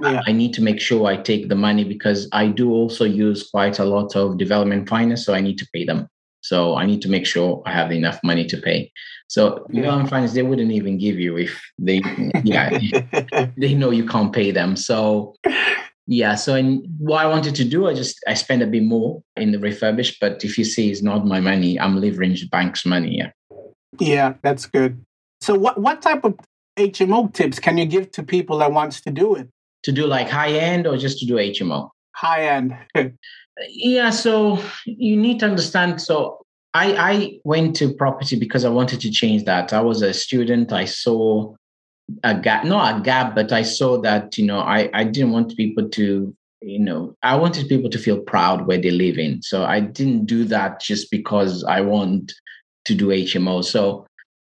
yeah. 0.00 0.22
I 0.26 0.32
need 0.32 0.54
to 0.54 0.62
make 0.62 0.80
sure 0.80 1.06
I 1.06 1.16
take 1.16 1.48
the 1.48 1.54
money 1.54 1.84
because 1.84 2.28
I 2.32 2.48
do 2.48 2.72
also 2.72 3.04
use 3.04 3.48
quite 3.50 3.78
a 3.78 3.84
lot 3.84 4.16
of 4.16 4.38
development 4.38 4.88
finance. 4.88 5.24
So 5.24 5.34
I 5.34 5.40
need 5.40 5.58
to 5.58 5.68
pay 5.72 5.84
them. 5.84 6.08
So 6.42 6.76
I 6.76 6.86
need 6.86 7.02
to 7.02 7.08
make 7.08 7.26
sure 7.26 7.62
I 7.66 7.72
have 7.72 7.92
enough 7.92 8.18
money 8.24 8.46
to 8.46 8.56
pay. 8.56 8.90
So 9.28 9.66
yeah. 9.70 10.04
finance 10.06 10.32
they 10.32 10.42
wouldn't 10.42 10.72
even 10.72 10.98
give 10.98 11.18
you 11.18 11.36
if 11.38 11.62
they 11.78 12.02
yeah 12.42 12.78
they 13.56 13.74
know 13.74 13.90
you 13.90 14.06
can't 14.06 14.32
pay 14.32 14.50
them. 14.50 14.76
So 14.76 15.34
yeah, 16.06 16.34
so 16.34 16.56
in, 16.56 16.84
what 16.98 17.24
I 17.24 17.28
wanted 17.28 17.54
to 17.54 17.64
do, 17.64 17.86
I 17.86 17.94
just 17.94 18.18
I 18.26 18.34
spend 18.34 18.62
a 18.62 18.66
bit 18.66 18.82
more 18.82 19.22
in 19.36 19.52
the 19.52 19.60
refurbished, 19.60 20.18
but 20.20 20.44
if 20.44 20.58
you 20.58 20.64
see 20.64 20.90
it's 20.90 21.02
not 21.02 21.24
my 21.24 21.38
money, 21.38 21.78
I'm 21.78 21.96
leveraging 21.96 22.50
bank's 22.50 22.84
money. 22.84 23.18
Yeah. 23.18 23.30
Yeah, 24.00 24.34
that's 24.42 24.66
good. 24.66 25.04
So 25.40 25.54
what 25.54 25.78
what 25.78 26.02
type 26.02 26.24
of 26.24 26.36
HMO 26.76 27.32
tips 27.32 27.60
can 27.60 27.78
you 27.78 27.86
give 27.86 28.10
to 28.12 28.24
people 28.24 28.58
that 28.58 28.72
wants 28.72 29.00
to 29.02 29.10
do 29.10 29.36
it? 29.36 29.48
To 29.84 29.92
do 29.92 30.06
like 30.06 30.28
high 30.28 30.50
end 30.52 30.86
or 30.86 30.96
just 30.96 31.20
to 31.20 31.26
do 31.26 31.34
HMO? 31.34 31.90
High 32.16 32.46
end. 32.46 32.76
yeah, 33.68 34.10
so 34.10 34.62
you 34.84 35.16
need 35.16 35.40
to 35.40 35.46
understand 35.46 36.00
so 36.00 36.40
I, 36.72 36.94
I 36.94 37.40
went 37.44 37.74
to 37.76 37.92
property 37.94 38.38
because 38.38 38.64
I 38.64 38.68
wanted 38.68 39.00
to 39.00 39.10
change 39.10 39.44
that. 39.44 39.72
I 39.72 39.80
was 39.80 40.02
a 40.02 40.14
student. 40.14 40.72
I 40.72 40.84
saw 40.84 41.54
a 42.22 42.34
gap, 42.34 42.64
not 42.64 42.98
a 42.98 43.02
gap, 43.02 43.34
but 43.34 43.52
I 43.52 43.62
saw 43.62 44.00
that, 44.02 44.38
you 44.38 44.46
know, 44.46 44.60
I, 44.60 44.88
I 44.94 45.04
didn't 45.04 45.32
want 45.32 45.56
people 45.56 45.88
to, 45.88 46.36
you 46.62 46.78
know, 46.78 47.16
I 47.22 47.36
wanted 47.36 47.68
people 47.68 47.90
to 47.90 47.98
feel 47.98 48.20
proud 48.20 48.66
where 48.66 48.78
they 48.78 48.90
live 48.90 49.18
in. 49.18 49.42
So 49.42 49.64
I 49.64 49.80
didn't 49.80 50.26
do 50.26 50.44
that 50.44 50.80
just 50.80 51.10
because 51.10 51.64
I 51.64 51.80
want 51.80 52.32
to 52.84 52.94
do 52.94 53.08
HMO. 53.08 53.64
So 53.64 54.06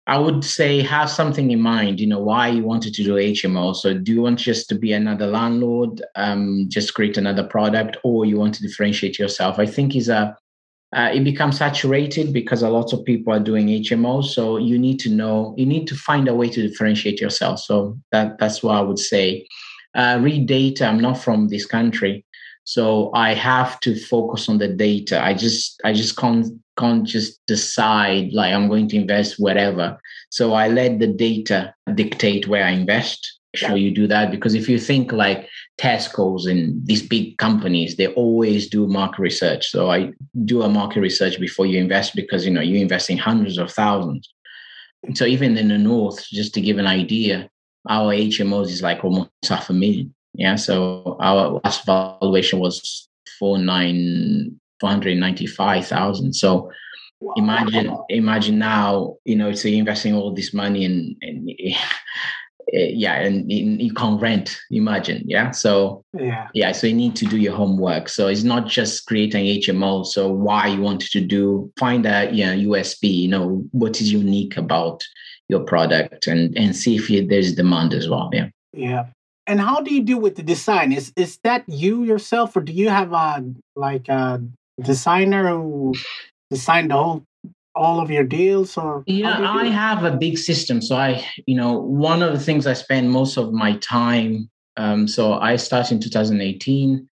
I 0.09 0.17
would 0.17 0.43
say 0.43 0.81
have 0.81 1.11
something 1.11 1.51
in 1.51 1.61
mind, 1.61 2.01
you 2.01 2.07
know, 2.07 2.19
why 2.19 2.49
you 2.49 2.65
wanted 2.65 2.95
to 2.95 3.05
do 3.05 3.17
HMO. 3.17 3.77
So 3.77 3.93
do 3.93 4.11
you 4.11 4.23
want 4.23 4.39
just 4.39 4.67
to 4.71 4.75
be 4.75 4.95
another 4.95 5.27
landlord, 5.27 6.03
um, 6.15 6.65
just 6.69 6.95
create 6.95 7.19
another 7.19 7.45
product, 7.45 7.99
or 8.03 8.25
you 8.25 8.39
want 8.39 8.55
to 8.55 8.63
differentiate 8.63 9.19
yourself? 9.19 9.59
I 9.59 9.67
think 9.67 9.95
is 9.95 10.09
a 10.09 10.35
uh, 10.97 11.11
it 11.13 11.23
becomes 11.23 11.59
saturated 11.59 12.33
because 12.33 12.63
a 12.63 12.71
lot 12.71 12.95
of 12.95 13.05
people 13.05 13.31
are 13.35 13.41
doing 13.41 13.67
HMO. 13.67 14.25
So 14.25 14.57
you 14.57 14.79
need 14.79 14.99
to 15.01 15.11
know, 15.11 15.55
you 15.59 15.67
need 15.67 15.87
to 15.89 15.95
find 15.95 16.27
a 16.29 16.35
way 16.35 16.49
to 16.49 16.67
differentiate 16.67 17.21
yourself. 17.21 17.61
So 17.61 17.99
that 18.11 18.39
that's 18.39 18.63
what 18.63 18.77
I 18.77 18.81
would 18.81 18.99
say. 18.99 19.47
Uh, 19.95 20.19
read 20.23 20.47
data. 20.47 20.87
I'm 20.87 21.01
not 21.01 21.19
from 21.19 21.49
this 21.49 21.67
country, 21.67 22.25
so 22.65 23.11
I 23.13 23.35
have 23.35 23.79
to 23.81 23.95
focus 23.95 24.49
on 24.49 24.57
the 24.57 24.69
data. 24.69 25.23
I 25.23 25.35
just 25.35 25.79
I 25.85 25.93
just 25.93 26.17
can't 26.17 26.47
can't 26.79 27.05
just 27.05 27.45
decide 27.47 28.33
like 28.33 28.53
I'm 28.53 28.69
going 28.69 28.89
to 28.89 28.97
invest 28.97 29.37
whatever. 29.39 29.99
So 30.31 30.55
I 30.55 30.69
let 30.69 30.99
the 30.99 31.07
data 31.07 31.75
dictate 31.95 32.47
where 32.49 32.65
I 32.65 32.71
invest. 32.71 33.39
Sure, 33.55 33.77
you 33.77 33.91
do 33.91 34.07
that 34.07 34.31
because 34.31 34.55
if 34.55 34.69
you 34.69 34.79
think 34.79 35.11
like 35.11 35.49
Tesco's 35.81 36.47
and 36.47 36.87
these 36.87 37.03
big 37.03 37.39
companies, 37.39 37.97
they 37.97 38.09
always 38.09 38.69
do 38.69 38.87
market 38.87 39.21
research. 39.21 39.69
So 39.69 39.91
I 39.91 40.13
do 40.45 40.63
a 40.63 40.69
market 40.69 41.01
research 41.01 41.41
before 41.41 41.67
you 41.67 41.79
invest 41.79 42.15
because 42.15 42.45
you 42.45 42.53
know 42.53 42.61
you're 42.61 42.83
investing 42.83 43.17
hundreds 43.17 43.59
of 43.59 43.73
thousands. 43.73 44.33
So 45.15 45.25
even 45.25 45.57
in 45.57 45.69
the 45.69 45.79
north, 45.79 46.27
just 46.31 46.55
to 46.55 46.61
give 46.61 46.79
an 46.79 46.87
idea, 46.87 47.49
our 47.89 48.13
HMOs 48.13 48.67
is 48.67 48.83
like 48.83 49.03
almost 49.03 49.31
half 49.49 49.71
a 49.71 49.73
million. 49.73 50.15
Yeah. 50.35 50.57
So 50.57 51.17
our 51.21 51.61
last 51.65 51.87
valuation 51.87 52.59
was 52.59 53.09
four 53.39 53.59
nine 53.59 54.61
four 54.81 54.91
hundred 54.91 55.17
ninety 55.19 55.47
five 55.47 55.87
thousand. 55.87 56.35
So 56.35 56.71
wow. 57.21 57.35
imagine 57.37 57.97
imagine 58.09 58.59
now, 58.59 59.17
you 59.25 59.37
know, 59.37 59.53
so 59.53 59.69
you're 59.69 59.79
investing 59.79 60.15
all 60.15 60.35
this 60.35 60.55
money 60.55 60.85
and, 60.85 61.17
and 61.23 61.51
Eh, 62.75 62.91
yeah 62.93 63.15
and 63.15 63.51
you 63.51 63.93
can't 63.95 64.21
rent 64.21 64.59
imagine 64.71 65.23
yeah? 65.25 65.51
So 65.53 66.05
yeah. 66.13 66.49
yeah 66.53 66.73
so 66.73 66.87
you 66.87 66.95
need 66.95 67.17
to 67.17 67.25
do 67.25 67.39
your 67.39 67.55
homework. 67.55 68.09
So 68.11 68.29
it's 68.29 68.43
not 68.43 68.67
just 68.67 69.07
creating 69.07 69.47
hmo 69.47 70.05
so 70.05 70.31
why 70.31 70.67
you 70.67 70.81
wanted 70.83 71.11
to 71.13 71.21
do 71.21 71.73
find 71.79 72.05
a 72.05 72.31
you 72.31 72.45
know, 72.45 72.77
usp 72.77 72.99
you 73.03 73.29
know 73.29 73.65
what 73.73 74.01
is 74.01 74.13
unique 74.13 74.57
about 74.57 75.03
your 75.49 75.61
product 75.61 76.27
and 76.27 76.57
and 76.59 76.77
see 76.77 76.97
if 76.97 77.09
you, 77.09 77.27
there's 77.27 77.55
demand 77.55 77.95
as 77.95 78.09
well 78.09 78.29
yeah. 78.33 78.49
Yeah. 78.75 79.07
And 79.47 79.61
how 79.61 79.81
do 79.81 79.95
you 79.95 80.03
do 80.03 80.19
with 80.19 80.37
the 80.37 80.43
design? 80.43 80.93
Is 80.93 81.11
is 81.17 81.39
that 81.39 81.65
you 81.69 82.05
yourself 82.05 82.55
or 82.55 82.61
do 82.61 82.73
you 82.73 82.91
have 82.91 83.15
a 83.15 83.43
like 83.77 84.09
a 84.11 84.43
designer 84.81 85.49
who 85.49 85.95
designed 86.51 86.91
the 86.91 86.95
whole 86.95 87.25
all 87.75 88.01
of 88.01 88.11
your 88.11 88.25
deals 88.25 88.77
or 88.77 89.05
yeah 89.07 89.39
i 89.53 89.67
have 89.67 90.03
a 90.03 90.17
big 90.17 90.37
system 90.37 90.83
so 90.83 90.97
i 90.97 91.25
you 91.47 91.55
know 91.55 91.79
one 91.79 92.23
of 92.23 92.33
the 92.33 92.39
things 92.39 92.67
i 92.67 92.73
spend 92.73 93.11
most 93.11 93.37
of 93.37 93.53
my 93.53 93.77
time 93.77 94.51
um, 94.77 95.07
so 95.07 95.35
i 95.35 95.55
started 95.55 95.95
in 95.95 96.01
2018 96.01 97.09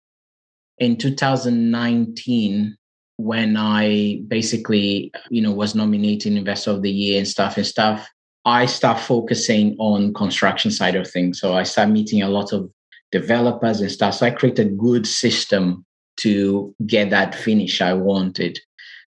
in 0.78 0.96
2019 0.96 2.76
when 3.16 3.56
i 3.56 4.20
basically 4.28 5.10
you 5.30 5.42
know 5.42 5.52
was 5.52 5.74
nominated 5.74 6.32
investor 6.32 6.70
of 6.70 6.82
the 6.82 6.90
year 6.90 7.18
and 7.18 7.26
stuff 7.26 7.56
and 7.56 7.66
stuff 7.66 8.08
i 8.44 8.66
start 8.66 8.98
focusing 8.98 9.76
on 9.78 10.12
construction 10.14 10.70
side 10.70 10.96
of 10.96 11.08
things. 11.08 11.40
So 11.40 11.54
i 11.54 11.62
start 11.62 11.90
meeting 11.90 12.22
a 12.22 12.28
lot 12.28 12.52
of 12.52 12.70
developers 13.10 13.80
and 13.80 13.90
stuff. 13.90 14.14
So 14.14 14.26
i 14.26 14.30
create 14.30 14.58
a 14.58 14.64
good 14.64 15.06
system 15.06 15.84
to 16.22 16.74
get 16.86 17.10
that 17.10 17.34
finish 17.34 17.80
i 17.80 17.92
wanted 17.92 18.58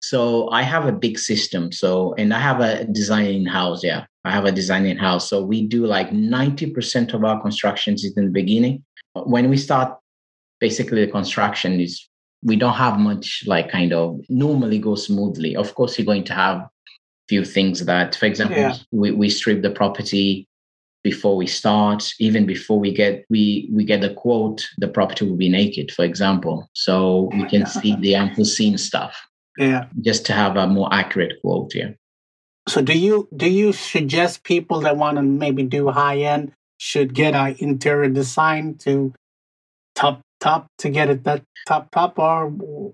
so 0.01 0.49
I 0.51 0.63
have 0.63 0.87
a 0.87 0.93
big 0.93 1.19
system. 1.19 1.73
So, 1.73 2.15
and 2.15 2.33
I 2.33 2.39
have 2.39 2.61
a 2.61 2.85
design 2.85 3.27
in 3.27 3.47
house. 3.47 3.83
Yeah, 3.83 4.07
I 4.25 4.31
have 4.31 4.45
a 4.45 4.53
design 4.53 4.87
in 4.87 4.97
house. 4.97 5.29
So 5.29 5.43
we 5.43 5.67
do 5.67 5.87
like 5.87 6.11
90% 6.11 7.15
of 7.15 7.25
our 7.25 7.41
constructions 7.41 8.05
in 8.05 8.25
the 8.25 8.31
beginning. 8.31 8.85
When 9.15 9.51
we 9.51 9.57
start, 9.57 9.99
basically 10.61 11.05
the 11.05 11.11
construction 11.11 11.81
is, 11.81 12.09
we 12.45 12.55
don't 12.55 12.75
have 12.75 12.99
much 13.01 13.43
like 13.47 13.71
kind 13.71 13.93
of 13.93 14.21
normally 14.29 14.79
go 14.79 14.95
smoothly. 14.95 15.57
Of 15.57 15.75
course, 15.75 15.99
you're 15.99 16.07
going 16.07 16.25
to 16.25 16.35
have 16.35 16.69
few 17.29 17.45
things 17.45 17.85
that, 17.85 18.15
for 18.15 18.27
example, 18.27 18.57
yeah. 18.57 18.77
we, 18.93 19.11
we 19.11 19.29
strip 19.29 19.63
the 19.63 19.71
property 19.71 20.48
before 21.05 21.37
we 21.37 21.47
start 21.47 22.13
even 22.19 22.45
before 22.45 22.79
we 22.79 22.93
get 22.93 23.25
we 23.31 23.69
we 23.73 23.85
get 23.85 24.01
the 24.01 24.13
quote 24.15 24.67
the 24.79 24.89
property 24.89 25.25
will 25.25 25.37
be 25.37 25.49
naked 25.49 25.91
for 25.93 26.05
example 26.05 26.69
so 26.73 27.31
oh 27.33 27.37
we 27.37 27.45
can 27.49 27.65
see 27.67 27.95
the 27.97 28.17
unforeseen 28.17 28.77
stuff 28.77 29.29
yeah. 29.59 29.87
Just 30.01 30.25
to 30.27 30.33
have 30.33 30.57
a 30.57 30.67
more 30.67 30.89
accurate 30.93 31.41
quote, 31.43 31.75
yeah. 31.75 31.91
So 32.69 32.81
do 32.81 32.97
you 32.97 33.29
do 33.37 33.51
you 33.51 33.73
suggest 33.73 34.45
people 34.45 34.81
that 34.83 34.97
want 34.97 35.17
to 35.17 35.23
maybe 35.23 35.65
do 35.65 35.89
high 35.89 36.19
end 36.19 36.53
should 36.79 37.13
get 37.13 37.35
an 37.35 37.57
interior 37.59 38.09
design 38.09 38.77
to 38.79 39.13
top 39.95 40.21
top 40.41 40.71
to 40.79 40.89
get 40.89 41.11
it 41.11 41.25
that 41.25 41.43
top 41.67 41.91
top 41.91 42.19
or 42.19 42.49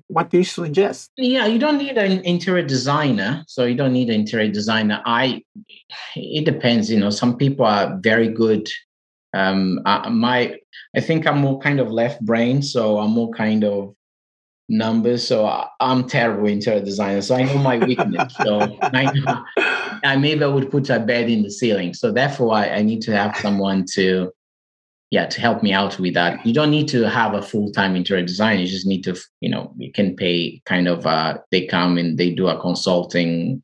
what 0.09 0.31
do 0.31 0.39
you 0.39 0.45
suggest 0.45 1.11
yeah 1.17 1.47
you 1.47 1.59
don't 1.59 1.79
need 1.79 1.97
an 1.97 2.21
interior 2.25 2.67
designer 2.67 3.45
so 3.47 3.65
you 3.65 3.75
don't 3.75 3.93
need 3.93 4.09
an 4.09 4.21
interior 4.21 4.51
designer 4.51 5.03
i 5.05 5.43
it 6.17 6.45
depends 6.45 6.91
you 6.91 6.99
know 6.99 7.11
some 7.11 7.37
people 7.37 7.65
are 7.65 7.99
very 8.01 8.29
good 8.29 8.69
um 9.35 9.81
uh, 9.85 10.09
my 10.11 10.57
i 10.97 11.01
think 11.01 11.27
i'm 11.27 11.39
more 11.39 11.59
kind 11.59 11.81
of 11.81 11.91
left 11.91 12.21
brain 12.25 12.63
so 12.63 12.99
i'm 12.99 13.11
more 13.11 13.31
kind 13.31 13.65
of 13.65 13.95
numbers. 14.69 15.27
So 15.27 15.47
I, 15.47 15.69
am 15.81 16.07
terrible 16.07 16.47
interior 16.47 16.81
designer. 16.81 17.23
So 17.23 17.35
I 17.35 17.43
know 17.43 17.59
my 17.59 17.79
weakness. 17.79 18.35
so 18.43 18.61
I 18.83 19.11
know 19.13 19.45
I 20.05 20.17
maybe 20.17 20.45
I 20.45 20.49
would 20.49 20.71
put 20.71 20.91
a 20.91 20.99
bed 20.99 21.31
in 21.31 21.43
the 21.43 21.51
ceiling. 21.51 21.95
So 21.95 22.13
therefore 22.13 22.55
I, 22.55 22.69
I 22.69 22.83
need 22.83 23.03
to 23.03 23.17
have 23.17 23.37
someone 23.37 23.85
to 23.95 24.33
yeah, 25.15 25.27
to 25.27 25.41
help 25.41 25.63
me 25.63 25.73
out 25.73 25.97
with 26.01 26.15
that. 26.15 26.45
You 26.45 26.53
don't 26.53 26.73
need 26.73 26.89
to 26.89 27.09
have 27.09 27.35
a 27.35 27.41
full-time 27.51 27.95
interior 27.95 28.27
designer. 28.27 28.63
You 28.63 28.67
just 28.67 28.85
need 28.85 29.05
to, 29.05 29.15
you 29.41 29.49
know, 29.49 29.73
you 29.79 29.93
can 29.93 30.17
pay 30.17 30.61
kind 30.67 30.89
of 30.89 31.07
uh 31.07 31.39
they 31.53 31.67
come 31.67 31.97
and 31.99 32.19
they 32.19 32.31
do 32.31 32.49
a 32.49 32.61
consulting, 32.61 33.63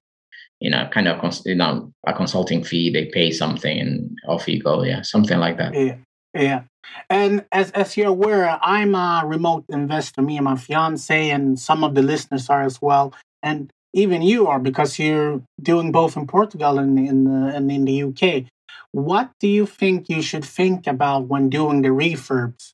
you 0.60 0.70
know, 0.70 0.88
kind 0.92 1.08
of 1.08 1.16
you 1.44 1.56
know, 1.56 1.92
a 2.06 2.12
consulting 2.12 2.62
fee, 2.62 2.92
they 2.92 3.06
pay 3.06 3.32
something 3.32 3.76
and 3.80 4.16
off 4.28 4.46
you 4.46 4.62
go. 4.62 4.84
Yeah, 4.84 5.02
something 5.02 5.40
like 5.40 5.56
that. 5.58 5.74
Yeah. 5.74 5.96
Yeah. 6.32 6.62
And 7.08 7.44
as 7.50 7.72
as 7.72 7.96
you're 7.96 8.14
aware, 8.18 8.56
I'm 8.62 8.94
a 8.94 9.24
remote 9.26 9.64
investor. 9.68 10.22
Me 10.22 10.36
and 10.36 10.44
my 10.44 10.56
fiance, 10.56 11.30
and 11.30 11.58
some 11.58 11.82
of 11.82 11.96
the 11.96 12.02
listeners 12.02 12.48
are 12.48 12.62
as 12.62 12.80
well. 12.80 13.12
And 13.42 13.72
even 13.92 14.22
you 14.22 14.46
are 14.46 14.60
because 14.60 15.00
you're 15.00 15.42
doing 15.60 15.90
both 15.90 16.16
in 16.16 16.28
Portugal 16.28 16.78
and 16.78 16.96
in 16.96 17.24
the, 17.24 17.56
and 17.56 17.72
in 17.72 17.84
the 17.86 18.04
UK. 18.04 18.44
What 18.92 19.30
do 19.38 19.48
you 19.48 19.66
think 19.66 20.08
you 20.08 20.22
should 20.22 20.44
think 20.44 20.86
about 20.86 21.28
when 21.28 21.48
doing 21.48 21.82
the 21.82 21.88
refurbs 21.88 22.72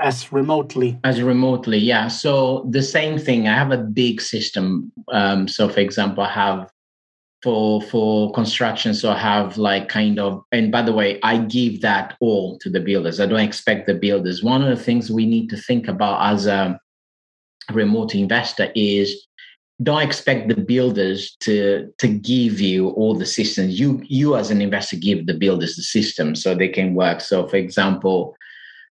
as 0.00 0.32
remotely? 0.32 0.98
As 1.04 1.22
remotely, 1.22 1.78
yeah. 1.78 2.08
So 2.08 2.66
the 2.70 2.82
same 2.82 3.18
thing. 3.18 3.48
I 3.48 3.54
have 3.54 3.72
a 3.72 3.78
big 3.78 4.20
system. 4.20 4.92
Um, 5.12 5.48
so, 5.48 5.68
for 5.68 5.80
example, 5.80 6.24
I 6.24 6.30
have 6.30 6.70
for 7.42 7.82
for 7.82 8.32
construction 8.32 8.94
so 8.94 9.10
i 9.10 9.18
have 9.18 9.58
like 9.58 9.88
kind 9.88 10.18
of 10.18 10.42
and 10.52 10.70
by 10.70 10.80
the 10.80 10.92
way 10.92 11.18
i 11.22 11.36
give 11.36 11.80
that 11.80 12.16
all 12.20 12.56
to 12.58 12.70
the 12.70 12.80
builders 12.80 13.18
i 13.18 13.26
don't 13.26 13.40
expect 13.40 13.86
the 13.86 13.94
builders 13.94 14.42
one 14.42 14.62
of 14.62 14.68
the 14.68 14.82
things 14.82 15.10
we 15.10 15.26
need 15.26 15.50
to 15.50 15.56
think 15.56 15.88
about 15.88 16.32
as 16.32 16.46
a 16.46 16.78
remote 17.72 18.14
investor 18.14 18.70
is 18.74 19.26
don't 19.82 20.02
expect 20.02 20.48
the 20.48 20.56
builders 20.56 21.36
to 21.40 21.92
to 21.98 22.08
give 22.08 22.60
you 22.60 22.90
all 22.90 23.14
the 23.14 23.26
systems 23.26 23.78
you 23.78 24.02
you 24.04 24.36
as 24.36 24.50
an 24.50 24.60
investor 24.60 24.96
give 24.96 25.26
the 25.26 25.34
builders 25.34 25.76
the 25.76 25.82
system 25.82 26.34
so 26.34 26.54
they 26.54 26.68
can 26.68 26.94
work 26.94 27.20
so 27.20 27.46
for 27.46 27.56
example 27.56 28.36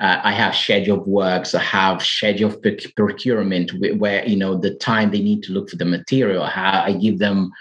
uh, 0.02 0.20
I 0.24 0.32
have 0.32 0.56
schedule 0.56 0.98
of 0.98 1.06
works. 1.06 1.54
I 1.54 1.62
have 1.62 2.02
schedule 2.02 2.50
of 2.50 2.60
procurement 2.96 3.72
where, 3.98 4.26
you 4.26 4.36
know, 4.36 4.56
the 4.56 4.74
time 4.74 5.12
they 5.12 5.22
need 5.22 5.44
to 5.44 5.52
look 5.52 5.70
for 5.70 5.76
the 5.76 5.84
material. 5.84 6.42
I 6.42 6.92
give 7.00 7.20
them, 7.20 7.52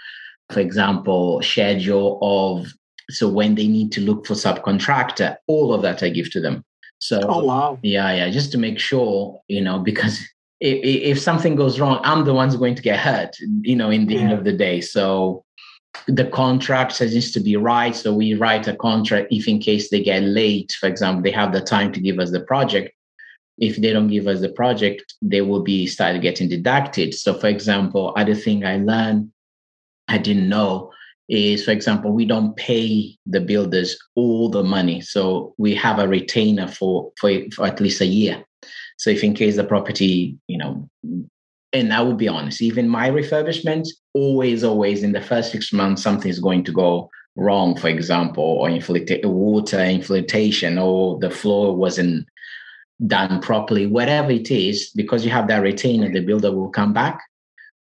for 0.50 0.58
example, 0.58 1.40
schedule 1.40 2.18
of, 2.20 2.74
so 3.10 3.28
when 3.28 3.54
they 3.54 3.68
need 3.68 3.92
to 3.92 4.00
look 4.00 4.26
for 4.26 4.34
subcontractor, 4.34 5.36
all 5.46 5.72
of 5.72 5.82
that 5.82 6.02
I 6.02 6.08
give 6.08 6.32
to 6.32 6.40
them. 6.40 6.64
So, 6.98 7.20
oh, 7.22 7.44
wow. 7.44 7.78
Yeah, 7.82 8.12
yeah, 8.12 8.30
just 8.30 8.50
to 8.52 8.58
make 8.58 8.80
sure, 8.80 9.40
you 9.46 9.60
know, 9.60 9.78
because 9.78 10.18
if, 10.62 11.18
if 11.18 11.20
something 11.20 11.56
goes 11.56 11.80
wrong, 11.80 12.00
I'm 12.04 12.24
the 12.24 12.32
one's 12.32 12.56
going 12.56 12.76
to 12.76 12.82
get 12.82 13.00
hurt, 13.00 13.36
you 13.62 13.74
know, 13.74 13.90
in 13.90 14.06
the 14.06 14.14
yeah. 14.14 14.20
end 14.20 14.32
of 14.32 14.44
the 14.44 14.52
day. 14.52 14.80
So 14.80 15.44
the 16.06 16.26
contract 16.26 17.00
needs 17.00 17.32
to 17.32 17.40
be 17.40 17.56
right. 17.56 17.94
So 17.94 18.14
we 18.14 18.34
write 18.34 18.68
a 18.68 18.76
contract 18.76 19.28
if 19.30 19.48
in 19.48 19.58
case 19.58 19.90
they 19.90 20.02
get 20.02 20.22
late, 20.22 20.72
for 20.78 20.86
example, 20.86 21.22
they 21.22 21.32
have 21.32 21.52
the 21.52 21.60
time 21.60 21.92
to 21.92 22.00
give 22.00 22.18
us 22.20 22.30
the 22.30 22.40
project. 22.40 22.94
If 23.58 23.76
they 23.76 23.92
don't 23.92 24.08
give 24.08 24.28
us 24.28 24.40
the 24.40 24.50
project, 24.50 25.14
they 25.20 25.40
will 25.42 25.62
be 25.62 25.86
started 25.86 26.22
getting 26.22 26.48
deducted. 26.48 27.12
So 27.12 27.34
for 27.38 27.48
example, 27.48 28.14
other 28.16 28.34
thing 28.34 28.64
I 28.64 28.76
learned, 28.78 29.32
I 30.08 30.18
didn't 30.18 30.48
know 30.48 30.92
is, 31.28 31.64
for 31.64 31.72
example, 31.72 32.12
we 32.12 32.24
don't 32.24 32.56
pay 32.56 33.16
the 33.26 33.40
builders 33.40 33.96
all 34.14 34.48
the 34.48 34.62
money. 34.62 35.00
So 35.00 35.54
we 35.58 35.74
have 35.74 35.98
a 35.98 36.08
retainer 36.08 36.68
for, 36.68 37.12
for, 37.18 37.32
for 37.54 37.66
at 37.66 37.80
least 37.80 38.00
a 38.00 38.06
year. 38.06 38.44
So 39.02 39.10
if 39.10 39.24
in 39.24 39.34
case 39.34 39.56
the 39.56 39.64
property, 39.64 40.38
you 40.46 40.58
know, 40.58 40.88
and 41.72 41.92
I 41.92 42.02
will 42.02 42.14
be 42.14 42.28
honest, 42.28 42.62
even 42.62 42.88
my 42.88 43.10
refurbishment, 43.10 43.88
always, 44.14 44.62
always 44.62 45.02
in 45.02 45.10
the 45.10 45.20
first 45.20 45.50
six 45.50 45.72
months, 45.72 46.04
something 46.04 46.30
is 46.30 46.38
going 46.38 46.62
to 46.62 46.72
go 46.72 47.10
wrong, 47.34 47.76
for 47.76 47.88
example, 47.88 48.44
or 48.44 48.68
inflata- 48.68 49.24
water 49.24 49.80
infiltration, 49.80 50.78
or 50.78 51.18
the 51.18 51.30
floor 51.30 51.74
wasn't 51.74 52.24
done 53.04 53.40
properly, 53.40 53.86
whatever 53.86 54.30
it 54.30 54.52
is, 54.52 54.90
because 54.94 55.24
you 55.24 55.32
have 55.32 55.48
that 55.48 55.62
retainer, 55.62 56.08
the 56.08 56.20
builder 56.20 56.52
will 56.52 56.70
come 56.70 56.92
back. 56.92 57.18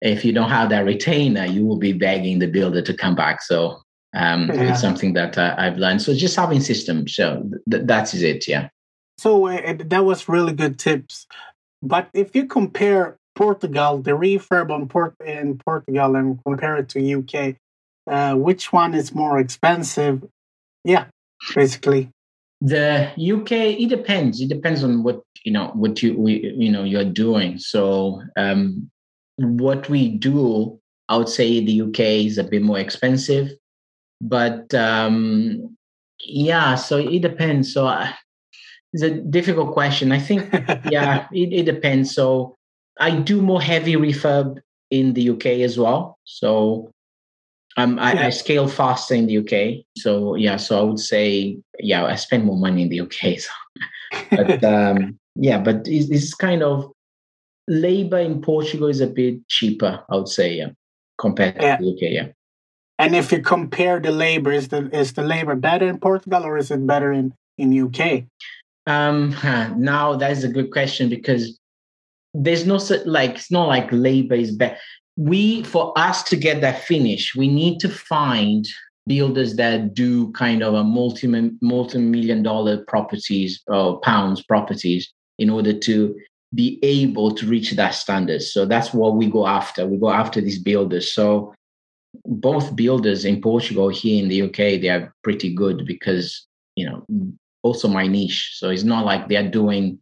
If 0.02 0.26
you 0.26 0.34
don't 0.34 0.50
have 0.50 0.70
that 0.70 0.84
retainer, 0.84 1.46
you 1.46 1.64
will 1.64 1.78
be 1.78 1.94
begging 1.94 2.40
the 2.40 2.48
builder 2.48 2.82
to 2.82 2.94
come 2.96 3.14
back. 3.14 3.44
So 3.44 3.78
um, 4.16 4.50
yeah. 4.50 4.72
it's 4.72 4.82
something 4.82 5.14
that 5.14 5.38
uh, 5.38 5.54
I've 5.60 5.78
learned. 5.78 6.02
So 6.02 6.16
just 6.16 6.36
having 6.36 6.60
systems, 6.60 7.14
so 7.14 7.48
th- 7.70 7.84
that's 7.86 8.16
it, 8.16 8.48
yeah. 8.48 8.70
So 9.18 9.48
uh, 9.48 9.76
that 9.78 10.06
was 10.06 10.28
really 10.28 10.54
good 10.54 10.80
tips. 10.80 11.28
But 11.82 12.10
if 12.14 12.36
you 12.36 12.46
compare 12.46 13.18
Portugal, 13.36 13.98
the 14.00 14.12
refurb 14.12 14.72
on 14.72 14.88
Port 14.88 15.16
in 15.26 15.58
Portugal, 15.58 16.16
and 16.16 16.40
compare 16.46 16.78
it 16.78 16.90
to 16.90 17.20
UK, 17.20 17.56
uh, 18.08 18.36
which 18.36 18.72
one 18.72 18.94
is 18.94 19.14
more 19.14 19.40
expensive? 19.40 20.24
Yeah, 20.84 21.06
basically. 21.56 22.10
The 22.62 23.12
UK, 23.18 23.52
it 23.82 23.90
depends. 23.90 24.40
It 24.40 24.48
depends 24.50 24.84
on 24.84 25.04
what 25.04 25.22
you 25.44 25.52
know, 25.52 25.72
what 25.74 26.02
you 26.02 26.18
we, 26.18 26.54
you 26.58 26.72
know 26.72 26.84
you're 26.84 27.04
doing. 27.04 27.60
So, 27.60 28.22
um, 28.38 28.90
what 29.38 29.90
we 29.90 30.10
do, 30.10 30.80
I 31.10 31.18
would 31.18 31.30
say 31.30 31.64
the 31.64 31.82
UK 31.82 32.00
is 32.00 32.38
a 32.38 32.44
bit 32.44 32.62
more 32.62 32.80
expensive, 32.80 33.52
but 34.22 34.74
um, 34.74 35.76
yeah. 36.20 36.76
So 36.76 36.98
it 36.98 37.22
depends. 37.22 37.74
So. 37.74 37.88
Uh, 37.88 38.12
it's 38.94 39.04
a 39.04 39.10
difficult 39.10 39.74
question. 39.74 40.12
I 40.12 40.20
think, 40.20 40.52
yeah, 40.90 41.28
it, 41.34 41.52
it 41.52 41.66
depends. 41.66 42.14
So 42.14 42.56
I 43.00 43.12
do 43.12 43.42
more 43.42 43.62
heavy 43.62 43.96
refurb 43.96 44.60
in 44.92 45.14
the 45.14 45.32
UK 45.32 45.46
as 45.66 45.78
well. 45.78 46.20
So 46.26 46.92
um, 47.78 47.98
I, 47.98 48.14
yeah. 48.14 48.28
I, 48.28 48.30
scale 48.30 48.68
faster 48.68 49.16
in 49.16 49.26
the 49.26 49.40
UK. 49.40 49.84
So 49.98 50.36
yeah, 50.36 50.58
so 50.58 50.80
I 50.80 50.84
would 50.84 51.00
say 51.00 51.58
yeah, 51.80 52.06
I 52.06 52.16
spend 52.16 52.46
more 52.46 52.58
money 52.58 52.84
in 52.84 52.90
the 52.90 53.02
UK. 53.02 53.40
So. 54.30 54.38
but 54.38 54.64
um, 54.64 55.18
yeah, 55.36 55.58
but 55.58 55.88
it's, 55.88 56.12
it's, 56.12 56.36
kind 56.36 56.62
of 56.62 56.92
labor 57.68 58.20
in 58.20 58.44
Portugal 58.44 58.88
is 58.88 59.02
a 59.02 59.08
bit 59.08 59.40
cheaper. 59.48 60.04
I 60.08 60.18
would 60.18 60.28
say 60.28 60.54
yeah, 60.54 60.70
compared 61.18 61.60
yeah. 61.60 61.78
to 61.78 61.84
the 61.84 61.90
UK. 61.90 62.02
Yeah. 62.02 62.28
And 63.00 63.16
if 63.16 63.32
you 63.32 63.42
compare 63.42 64.00
the 64.00 64.12
labor, 64.12 64.52
is 64.52 64.68
the 64.68 64.88
is 64.96 65.14
the 65.14 65.24
labor 65.24 65.56
better 65.56 65.88
in 65.88 66.00
Portugal 66.00 66.44
or 66.46 66.60
is 66.60 66.70
it 66.70 66.86
better 66.86 67.12
in 67.12 67.34
in 67.58 67.74
UK? 67.88 68.26
Um, 68.88 69.36
now 69.78 70.16
that's 70.16 70.44
a 70.44 70.50
good 70.50 70.72
question 70.72 71.10
because 71.10 71.60
there's 72.34 72.66
no 72.66 72.78
such 72.78 73.06
like 73.06 73.36
it's 73.36 73.52
not 73.52 73.68
like 73.68 73.88
labor 73.92 74.36
is 74.36 74.56
bad. 74.56 74.78
We 75.16 75.64
for 75.64 75.94
us 75.98 76.24
to 76.24 76.36
get 76.36 76.62
that 76.62 76.84
finish, 76.84 77.36
we 77.36 77.48
need 77.48 77.80
to 77.82 77.90
find 77.90 78.68
builders 79.06 79.56
that 79.58 79.94
do 79.94 80.32
kind 80.32 80.64
of 80.64 80.74
a 80.74 80.84
multi 80.84 81.28
multi 81.62 81.98
million 82.00 82.42
dollar 82.44 82.84
properties 82.86 83.62
or 83.68 84.00
pounds 84.02 84.44
properties 84.44 85.12
in 85.38 85.50
order 85.50 85.74
to 85.74 86.16
be 86.56 86.80
able 86.84 87.34
to 87.34 87.48
reach 87.48 87.72
that 87.72 87.92
standard. 87.92 88.42
So 88.42 88.66
that's 88.66 88.94
what 88.94 89.16
we 89.16 89.28
go 89.28 89.48
after. 89.48 89.88
We 89.88 89.98
go 89.98 90.12
after 90.12 90.40
these 90.40 90.60
builders. 90.60 91.12
So 91.12 91.54
both 92.26 92.76
builders 92.76 93.26
in 93.26 93.42
Portugal 93.42 93.90
here 93.90 94.22
in 94.22 94.30
the 94.30 94.44
UK, 94.44 94.82
they 94.82 94.90
are 94.90 95.14
pretty 95.24 95.54
good 95.54 95.86
because 95.86 96.46
you 96.76 96.86
know 96.86 97.06
also 97.64 97.88
my 97.88 98.08
niche. 98.08 98.52
So 98.56 98.70
it's 98.70 98.84
not 98.84 99.06
like 99.06 99.28
they're 99.28 99.50
doing 99.50 100.00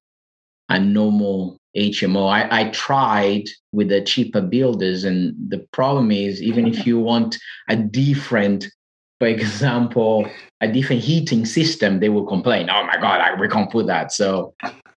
a 0.69 0.80
normal 0.80 1.58
HMO. 1.78 2.30
I, 2.30 2.62
I 2.62 2.69
tried 2.71 3.43
with 3.71 3.89
the 3.89 4.02
cheaper 4.02 4.41
builders, 4.41 5.04
and 5.04 5.34
the 5.50 5.60
problem 5.71 6.12
is 6.12 6.41
even 6.41 6.67
if 6.67 6.86
you 6.88 7.00
want 7.00 7.38
a 7.69 7.76
different, 7.76 8.67
for 9.19 9.28
example, 9.28 10.28
a 10.60 10.67
different 10.67 11.02
heating 11.02 11.45
system, 11.45 12.00
they 12.00 12.10
will 12.10 12.26
complain. 12.26 12.69
Oh 12.69 12.84
my 12.86 12.95
God, 12.95 13.21
I, 13.21 13.39
we 13.39 13.47
can't 13.47 13.71
put 13.71 13.88
that. 13.88 14.12
So 14.12 14.54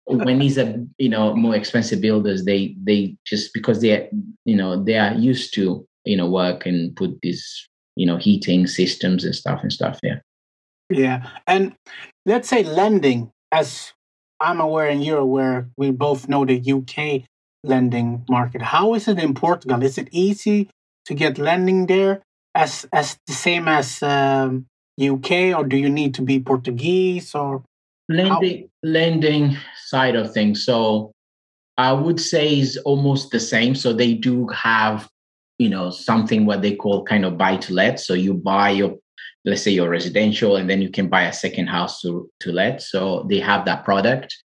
when 0.05 0.39
these 0.39 0.57
are 0.57 0.75
you 0.97 1.09
know 1.09 1.35
more 1.35 1.55
expensive 1.55 2.01
builders, 2.01 2.45
they 2.45 2.75
they 2.83 3.15
just 3.25 3.53
because 3.53 3.81
they 3.81 4.09
you 4.45 4.55
know 4.55 4.83
they 4.83 4.97
are 4.97 5.13
used 5.13 5.53
to 5.55 5.85
you 6.05 6.17
know 6.17 6.29
work 6.29 6.65
and 6.65 6.95
put 6.95 7.21
these 7.21 7.69
you 7.95 8.05
know 8.05 8.17
heating 8.17 8.67
systems 8.67 9.23
and 9.23 9.35
stuff 9.35 9.61
and 9.61 9.71
stuff. 9.71 9.99
Yeah. 10.03 10.19
Yeah, 10.89 11.27
and 11.47 11.73
let's 12.25 12.49
say 12.49 12.63
lending 12.63 13.31
as 13.51 13.93
I'm 14.39 14.59
aware 14.59 14.87
and 14.87 15.03
you're 15.03 15.19
aware, 15.19 15.69
we 15.77 15.91
both 15.91 16.27
know 16.27 16.45
the 16.45 16.59
UK 16.59 17.27
lending 17.63 18.25
market. 18.29 18.61
How 18.61 18.93
is 18.93 19.07
it 19.07 19.19
in 19.19 19.33
Portugal? 19.33 19.81
Is 19.83 19.97
it 19.97 20.09
easy 20.11 20.69
to 21.05 21.13
get 21.13 21.37
lending 21.37 21.85
there 21.85 22.21
as 22.55 22.85
as 22.91 23.17
the 23.27 23.33
same 23.33 23.67
as 23.67 24.03
um, 24.03 24.65
UK, 25.01 25.55
or 25.57 25.63
do 25.63 25.77
you 25.77 25.89
need 25.89 26.13
to 26.15 26.21
be 26.21 26.39
Portuguese 26.39 27.33
or 27.33 27.63
lending 28.09 28.69
how? 28.83 28.89
lending 28.89 29.57
side 29.85 30.15
of 30.15 30.33
things? 30.33 30.65
So 30.65 31.11
I 31.77 31.93
would 31.93 32.19
say 32.19 32.59
is 32.59 32.77
almost 32.77 33.31
the 33.31 33.39
same. 33.39 33.75
So 33.75 33.93
they 33.93 34.13
do 34.13 34.47
have 34.49 35.07
you 35.57 35.69
know 35.69 35.89
something 35.89 36.45
what 36.45 36.61
they 36.61 36.75
call 36.75 37.05
kind 37.05 37.23
of 37.23 37.37
buy 37.37 37.57
to 37.57 37.73
let. 37.73 37.99
So 37.99 38.13
you 38.13 38.33
buy 38.33 38.71
your 38.71 38.97
let's 39.45 39.61
say 39.61 39.71
your 39.71 39.89
residential 39.89 40.55
and 40.55 40.69
then 40.69 40.81
you 40.81 40.89
can 40.89 41.09
buy 41.09 41.23
a 41.23 41.33
second 41.33 41.67
house 41.67 42.01
to, 42.01 42.29
to 42.39 42.51
let. 42.51 42.81
So 42.81 43.25
they 43.29 43.39
have 43.39 43.65
that 43.65 43.83
product. 43.83 44.35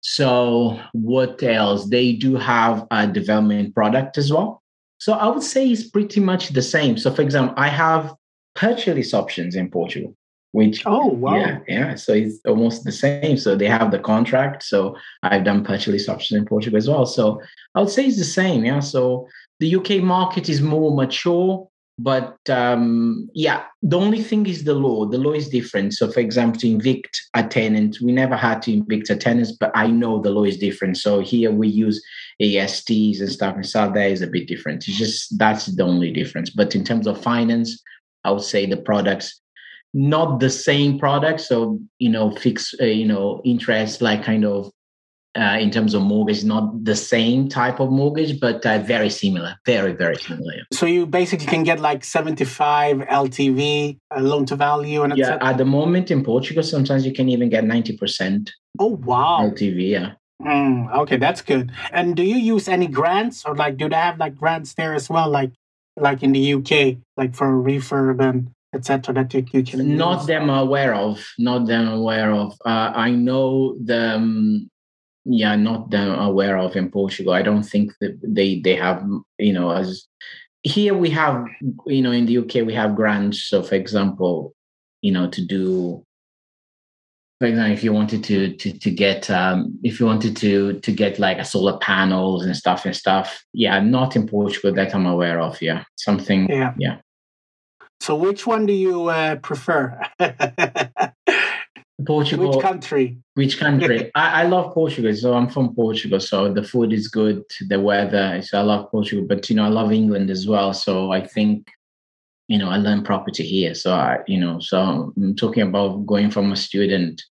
So 0.00 0.78
what 0.92 1.42
else? 1.42 1.88
They 1.88 2.12
do 2.12 2.36
have 2.36 2.86
a 2.90 3.06
development 3.06 3.74
product 3.74 4.18
as 4.18 4.32
well. 4.32 4.62
So 4.98 5.12
i 5.12 5.26
would 5.26 5.42
say 5.42 5.68
it's 5.68 5.88
pretty 5.88 6.20
much 6.20 6.50
the 6.50 6.62
same. 6.62 6.96
So 6.96 7.12
for 7.12 7.22
example 7.22 7.54
i 7.56 7.68
have 7.68 8.14
purchase 8.54 9.12
options 9.12 9.54
in 9.54 9.70
portugal 9.70 10.16
which 10.52 10.82
oh 10.86 11.08
wow. 11.08 11.36
yeah 11.36 11.58
yeah. 11.68 11.94
So 11.96 12.14
it's 12.14 12.40
almost 12.46 12.84
the 12.84 12.92
same. 12.92 13.36
So 13.36 13.56
they 13.56 13.68
have 13.68 13.90
the 13.90 13.98
contract. 13.98 14.62
So 14.62 14.96
i've 15.22 15.44
done 15.44 15.64
purchase 15.64 16.08
options 16.08 16.38
in 16.38 16.46
portugal 16.46 16.78
as 16.78 16.88
well. 16.88 17.04
So 17.04 17.40
i 17.74 17.80
would 17.80 17.90
say 17.90 18.06
it's 18.06 18.16
the 18.16 18.24
same 18.24 18.64
yeah. 18.64 18.80
So 18.80 19.28
the 19.60 19.74
uk 19.76 19.90
market 20.02 20.48
is 20.48 20.62
more 20.62 20.94
mature 20.94 21.68
but 21.98 22.36
um, 22.50 23.30
yeah, 23.32 23.64
the 23.82 23.98
only 23.98 24.22
thing 24.22 24.46
is 24.46 24.64
the 24.64 24.74
law. 24.74 25.06
The 25.06 25.16
law 25.16 25.32
is 25.32 25.48
different. 25.48 25.94
So, 25.94 26.10
for 26.10 26.20
example, 26.20 26.60
to 26.60 26.68
evict 26.68 27.22
a 27.34 27.42
tenant, 27.42 27.98
we 28.02 28.12
never 28.12 28.36
had 28.36 28.60
to 28.62 28.72
evict 28.72 29.08
a 29.08 29.16
tenant, 29.16 29.48
but 29.58 29.72
I 29.74 29.86
know 29.86 30.20
the 30.20 30.30
law 30.30 30.44
is 30.44 30.58
different. 30.58 30.98
So 30.98 31.20
here 31.20 31.50
we 31.50 31.68
use 31.68 32.02
ASTs 32.40 33.20
and 33.20 33.32
stuff, 33.32 33.54
and 33.54 33.66
so 33.66 33.90
there 33.90 34.08
is 34.08 34.20
a 34.20 34.26
bit 34.26 34.46
different. 34.46 34.86
It's 34.86 34.98
just 34.98 35.38
that's 35.38 35.66
the 35.66 35.84
only 35.84 36.12
difference. 36.12 36.50
But 36.50 36.74
in 36.74 36.84
terms 36.84 37.06
of 37.06 37.20
finance, 37.22 37.82
I 38.24 38.30
would 38.30 38.42
say 38.42 38.66
the 38.66 38.76
products 38.76 39.40
not 39.94 40.40
the 40.40 40.50
same 40.50 40.98
products 40.98 41.48
So 41.48 41.80
you 41.98 42.10
know, 42.10 42.30
fix 42.32 42.74
uh, 42.80 42.84
you 42.84 43.06
know 43.06 43.40
interest 43.44 44.02
like 44.02 44.22
kind 44.22 44.44
of 44.44 44.70
uh, 45.36 45.58
in 45.60 45.70
terms 45.70 45.94
of 45.94 46.02
mortgage, 46.02 46.44
not 46.44 46.84
the 46.84 46.96
same 46.96 47.48
type 47.48 47.78
of 47.78 47.90
mortgage, 47.90 48.40
but 48.40 48.64
uh, 48.64 48.78
very 48.78 49.10
similar, 49.10 49.56
very, 49.66 49.92
very 49.92 50.16
similar. 50.16 50.54
So 50.72 50.86
you 50.86 51.06
basically 51.06 51.46
can 51.46 51.62
get 51.62 51.78
like 51.78 52.04
75 52.04 52.98
LTV, 52.98 53.98
uh, 54.16 54.20
loan 54.20 54.46
to 54.46 54.56
value. 54.56 55.02
and 55.02 55.16
Yeah, 55.16 55.38
at 55.40 55.58
the 55.58 55.64
moment 55.64 56.10
in 56.10 56.24
Portugal, 56.24 56.62
sometimes 56.62 57.04
you 57.04 57.12
can 57.12 57.28
even 57.28 57.48
get 57.48 57.64
90%. 57.64 58.50
Oh, 58.78 58.96
wow. 59.04 59.50
LTV, 59.52 59.90
yeah. 59.90 60.12
Mm, 60.42 60.94
okay, 60.94 61.16
that's 61.16 61.42
good. 61.42 61.72
And 61.92 62.16
do 62.16 62.22
you 62.22 62.36
use 62.36 62.68
any 62.68 62.86
grants 62.86 63.44
or 63.44 63.54
like, 63.54 63.76
do 63.76 63.88
they 63.88 63.96
have 63.96 64.18
like 64.18 64.36
grants 64.36 64.74
there 64.74 64.94
as 64.94 65.08
well? 65.08 65.28
Like, 65.28 65.52
like 65.96 66.22
in 66.22 66.32
the 66.32 66.54
UK, 66.54 66.98
like 67.16 67.34
for 67.34 67.46
refurb 67.62 68.20
and 68.20 68.50
etc. 68.74 69.14
That 69.14 69.32
you, 69.34 69.44
you 69.52 69.62
can 69.62 69.96
not 69.96 70.18
use? 70.18 70.26
them 70.26 70.50
aware 70.50 70.94
of, 70.94 71.24
not 71.38 71.66
them 71.66 71.88
aware 71.88 72.32
of. 72.32 72.52
Uh, 72.64 72.92
I 72.94 73.10
know 73.10 73.76
the 73.82 74.16
um, 74.16 74.70
yeah, 75.28 75.56
not 75.56 75.90
them 75.90 76.18
aware 76.18 76.56
of 76.56 76.76
in 76.76 76.90
Portugal. 76.90 77.32
I 77.32 77.42
don't 77.42 77.64
think 77.64 77.92
that 78.00 78.18
they 78.22 78.60
they 78.60 78.76
have 78.76 79.04
you 79.38 79.52
know 79.52 79.70
as 79.70 80.06
here 80.62 80.94
we 80.94 81.10
have 81.10 81.44
you 81.86 82.02
know 82.02 82.12
in 82.12 82.26
the 82.26 82.38
UK 82.38 82.66
we 82.66 82.74
have 82.74 82.96
grants. 82.96 83.48
So 83.48 83.62
for 83.62 83.74
example, 83.74 84.54
you 85.02 85.12
know 85.12 85.28
to 85.28 85.44
do 85.44 86.04
for 87.38 87.46
example, 87.46 87.72
if 87.72 87.84
you 87.84 87.92
wanted 87.92 88.24
to 88.24 88.56
to 88.56 88.78
to 88.78 88.90
get 88.90 89.28
um, 89.30 89.78
if 89.82 90.00
you 90.00 90.06
wanted 90.06 90.36
to 90.38 90.80
to 90.80 90.92
get 90.92 91.18
like 91.18 91.38
a 91.38 91.44
solar 91.44 91.76
panels 91.78 92.44
and 92.44 92.56
stuff 92.56 92.86
and 92.86 92.96
stuff, 92.96 93.44
yeah, 93.52 93.80
not 93.80 94.16
in 94.16 94.26
Portugal 94.26 94.72
that 94.72 94.94
I'm 94.94 95.06
aware 95.06 95.40
of. 95.40 95.60
Yeah, 95.60 95.84
something. 95.96 96.48
Yeah, 96.48 96.72
yeah. 96.78 96.98
So, 98.00 98.14
which 98.14 98.46
one 98.46 98.64
do 98.66 98.72
you 98.72 99.08
uh, 99.08 99.36
prefer? 99.36 100.00
Portugal. 102.06 102.50
Which 102.50 102.62
country? 102.62 103.18
Which 103.34 103.58
country? 103.58 104.10
I, 104.14 104.42
I 104.42 104.46
love 104.46 104.72
Portugal. 104.72 105.14
So 105.14 105.34
I'm 105.34 105.48
from 105.48 105.74
Portugal. 105.74 106.20
So 106.20 106.52
the 106.52 106.62
food 106.62 106.92
is 106.92 107.08
good, 107.08 107.42
the 107.68 107.80
weather. 107.80 108.40
So 108.42 108.58
I 108.58 108.62
love 108.62 108.90
Portugal. 108.90 109.26
But 109.28 109.50
you 109.50 109.56
know, 109.56 109.64
I 109.64 109.68
love 109.68 109.92
England 109.92 110.30
as 110.30 110.46
well. 110.46 110.72
So 110.72 111.12
I 111.12 111.26
think 111.26 111.68
you 112.48 112.58
know, 112.58 112.68
I 112.68 112.76
learned 112.76 113.04
property 113.04 113.44
here. 113.44 113.74
So 113.74 113.92
I, 113.92 114.18
you 114.26 114.38
know, 114.38 114.60
so 114.60 115.12
I'm 115.16 115.34
talking 115.34 115.62
about 115.62 116.06
going 116.06 116.30
from 116.30 116.52
a 116.52 116.56
student 116.56 117.22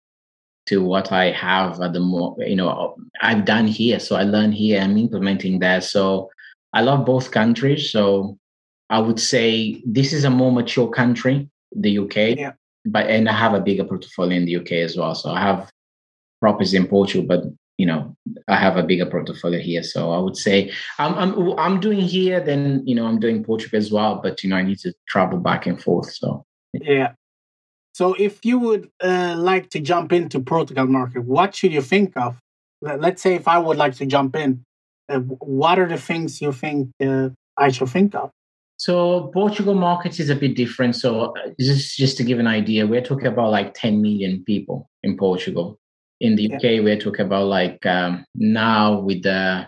to 0.66 0.82
what 0.82 1.12
I 1.12 1.30
have 1.30 1.80
at 1.80 1.92
the 1.92 2.00
more, 2.00 2.36
you 2.38 2.56
know, 2.56 2.96
I've 3.22 3.44
done 3.44 3.66
here. 3.66 3.98
So 3.98 4.16
I 4.16 4.24
learned 4.24 4.54
here. 4.54 4.80
I'm 4.80 4.96
implementing 4.96 5.60
that. 5.60 5.84
So 5.84 6.30
I 6.72 6.82
love 6.82 7.06
both 7.06 7.30
countries. 7.30 7.90
So 7.90 8.38
I 8.90 8.98
would 8.98 9.20
say 9.20 9.82
this 9.86 10.12
is 10.12 10.24
a 10.24 10.30
more 10.30 10.52
mature 10.52 10.90
country, 10.90 11.48
the 11.74 11.98
UK. 11.98 12.16
Yeah. 12.36 12.52
But 12.86 13.08
and 13.08 13.28
I 13.28 13.32
have 13.32 13.54
a 13.54 13.60
bigger 13.60 13.84
portfolio 13.84 14.38
in 14.38 14.46
the 14.46 14.56
UK 14.56 14.72
as 14.72 14.96
well. 14.96 15.14
So 15.14 15.30
I 15.30 15.40
have 15.40 15.70
properties 16.40 16.74
in 16.74 16.86
Portugal, 16.86 17.26
but 17.26 17.44
you 17.78 17.86
know 17.86 18.16
i 18.48 18.56
have 18.56 18.76
a 18.76 18.82
bigger 18.82 19.06
portfolio 19.06 19.60
here. 19.60 19.82
So 19.82 20.12
i 20.12 20.18
would 20.18 20.36
say 20.36 20.72
i'm 20.98 21.14
i'm 21.14 21.58
i'm 21.58 21.80
doing 21.80 22.00
here 22.00 22.40
then 22.40 22.82
you 22.86 22.94
know 22.94 23.06
i'm 23.06 23.20
doing 23.20 23.44
portugal 23.44 23.78
as 23.78 23.90
well 23.92 24.20
but 24.22 24.42
you 24.42 24.50
know 24.50 24.56
i 24.56 24.62
need 24.62 24.78
to 24.78 24.94
travel 25.08 25.38
back 25.38 25.66
and 25.66 25.82
forth 25.82 26.12
so. 26.12 26.44
Yeah. 26.72 27.12
So 27.94 28.12
if 28.18 28.44
you 28.44 28.58
would 28.58 28.90
uh, 29.02 29.36
like 29.38 29.70
to 29.70 29.80
jump 29.80 30.12
into 30.12 30.40
portugal 30.40 30.86
market 30.86 31.24
what 31.24 31.54
should 31.54 31.72
you 31.72 31.82
think 31.82 32.16
of? 32.16 32.36
Let's 32.80 33.22
say 33.22 33.34
if 33.34 33.48
i 33.48 33.58
would 33.58 33.76
like 33.76 33.94
to 33.96 34.06
jump 34.06 34.36
in 34.36 34.64
uh, 35.08 35.20
what 35.20 35.78
are 35.78 35.88
the 35.88 35.98
things 35.98 36.40
you 36.40 36.52
think 36.52 36.90
uh, 37.02 37.30
i 37.56 37.70
should 37.70 37.88
think 37.88 38.14
of 38.14 38.30
so 38.76 39.30
Portugal 39.32 39.74
market 39.74 40.20
is 40.20 40.28
a 40.28 40.36
bit 40.36 40.54
different. 40.54 40.96
So 40.96 41.34
uh, 41.34 41.50
just 41.58 41.96
just 41.96 42.16
to 42.18 42.24
give 42.24 42.38
an 42.38 42.46
idea, 42.46 42.86
we're 42.86 43.02
talking 43.02 43.26
about 43.26 43.50
like 43.50 43.74
10 43.74 44.02
million 44.02 44.44
people 44.44 44.90
in 45.02 45.16
Portugal. 45.16 45.78
In 46.20 46.36
the 46.36 46.52
UK 46.52 46.62
we're 46.84 46.98
talking 46.98 47.26
about 47.26 47.46
like 47.46 47.84
um, 47.86 48.24
now 48.34 49.00
with 49.00 49.22
the 49.22 49.66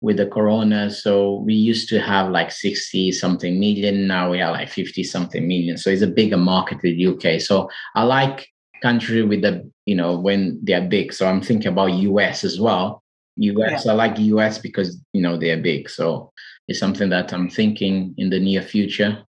with 0.00 0.16
the 0.16 0.26
corona. 0.26 0.90
So 0.90 1.40
we 1.44 1.54
used 1.54 1.88
to 1.90 2.00
have 2.00 2.30
like 2.30 2.52
60 2.52 3.12
something 3.12 3.58
million. 3.58 4.06
Now 4.06 4.30
we 4.30 4.40
are 4.40 4.52
like 4.52 4.68
50 4.68 5.02
something 5.04 5.46
million. 5.46 5.76
So 5.76 5.90
it's 5.90 6.02
a 6.02 6.06
bigger 6.06 6.36
market 6.36 6.78
in 6.84 6.96
the 6.96 7.06
UK 7.06 7.40
so 7.40 7.68
I 7.94 8.04
like 8.04 8.48
country 8.80 9.22
with 9.24 9.42
the 9.42 9.68
you 9.86 9.94
know 9.94 10.18
when 10.18 10.60
they're 10.62 10.88
big. 10.88 11.12
So 11.12 11.26
I'm 11.26 11.42
thinking 11.42 11.72
about 11.72 11.92
US 11.92 12.44
as 12.44 12.58
well. 12.58 13.02
US 13.36 13.84
yeah. 13.84 13.92
I 13.92 13.94
like 13.94 14.18
US 14.18 14.58
because 14.58 14.98
you 15.12 15.20
know 15.20 15.36
they're 15.36 15.60
big. 15.60 15.90
So 15.90 16.32
it's 16.68 16.78
something 16.78 17.08
that 17.08 17.32
I'm 17.32 17.48
thinking 17.50 18.14
in 18.16 18.30
the 18.30 18.38
near 18.38 18.62
future 18.62 19.24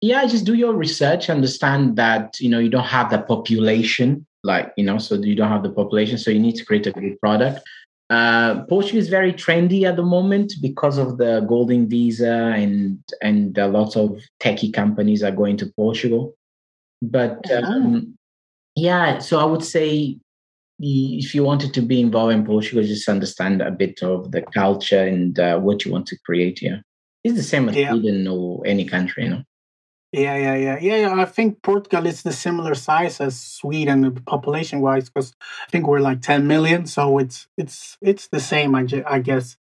yeah 0.00 0.26
just 0.26 0.44
do 0.44 0.54
your 0.54 0.74
research 0.74 1.30
understand 1.30 1.96
that 1.96 2.38
you 2.38 2.48
know 2.48 2.58
you 2.58 2.68
don't 2.68 2.84
have 2.84 3.10
the 3.10 3.18
population 3.22 4.26
like 4.44 4.72
you 4.76 4.84
know 4.84 4.98
so 4.98 5.14
you 5.14 5.34
don't 5.34 5.48
have 5.48 5.62
the 5.62 5.70
population 5.70 6.18
so 6.18 6.30
you 6.30 6.38
need 6.38 6.56
to 6.56 6.64
create 6.64 6.86
a 6.86 6.92
good 6.92 7.18
product 7.20 7.60
uh, 8.08 8.62
Portugal 8.66 9.00
is 9.00 9.08
very 9.08 9.32
trendy 9.32 9.82
at 9.82 9.96
the 9.96 10.02
moment 10.02 10.52
because 10.62 10.96
of 10.96 11.18
the 11.18 11.40
golden 11.48 11.88
visa 11.88 12.52
and 12.54 12.98
and 13.20 13.58
a 13.58 13.66
lot 13.66 13.96
of 13.96 14.22
techie 14.40 14.72
companies 14.72 15.24
are 15.24 15.32
going 15.32 15.56
to 15.56 15.66
Portugal. 15.74 16.32
But 17.02 17.50
uh-huh. 17.50 17.66
um, 17.66 18.16
yeah, 18.76 19.18
so 19.18 19.40
I 19.40 19.44
would 19.44 19.64
say 19.64 20.18
if 20.78 21.34
you 21.34 21.42
wanted 21.42 21.72
to 21.74 21.82
be 21.82 22.00
involved 22.00 22.34
in 22.34 22.44
Portugal, 22.44 22.82
just 22.82 23.08
understand 23.08 23.62
a 23.62 23.70
bit 23.70 24.02
of 24.02 24.32
the 24.32 24.42
culture 24.42 25.02
and 25.02 25.38
uh, 25.38 25.58
what 25.58 25.84
you 25.84 25.92
want 25.92 26.06
to 26.08 26.18
create 26.24 26.58
here. 26.58 26.82
It's 27.24 27.36
the 27.36 27.42
same 27.42 27.68
as 27.68 27.76
yeah. 27.76 27.90
Sweden 27.90 28.26
or 28.28 28.62
any 28.66 28.84
country, 28.84 29.24
you 29.24 29.30
know. 29.30 29.42
Yeah, 30.12 30.36
yeah, 30.36 30.54
yeah, 30.54 30.78
yeah, 30.80 30.96
yeah. 30.96 31.14
I 31.20 31.24
think 31.24 31.62
Portugal 31.62 32.06
is 32.06 32.22
the 32.22 32.32
similar 32.32 32.74
size 32.74 33.20
as 33.20 33.38
Sweden 33.40 34.14
population 34.26 34.80
wise, 34.80 35.10
because 35.10 35.34
I 35.66 35.70
think 35.70 35.86
we're 35.86 35.98
like 35.98 36.22
10 36.22 36.46
million. 36.46 36.86
So 36.86 37.18
it's 37.18 37.48
it's 37.58 37.98
it's 38.00 38.28
the 38.28 38.40
same, 38.40 38.74
I, 38.74 38.86
I 39.06 39.18
guess. 39.18 39.56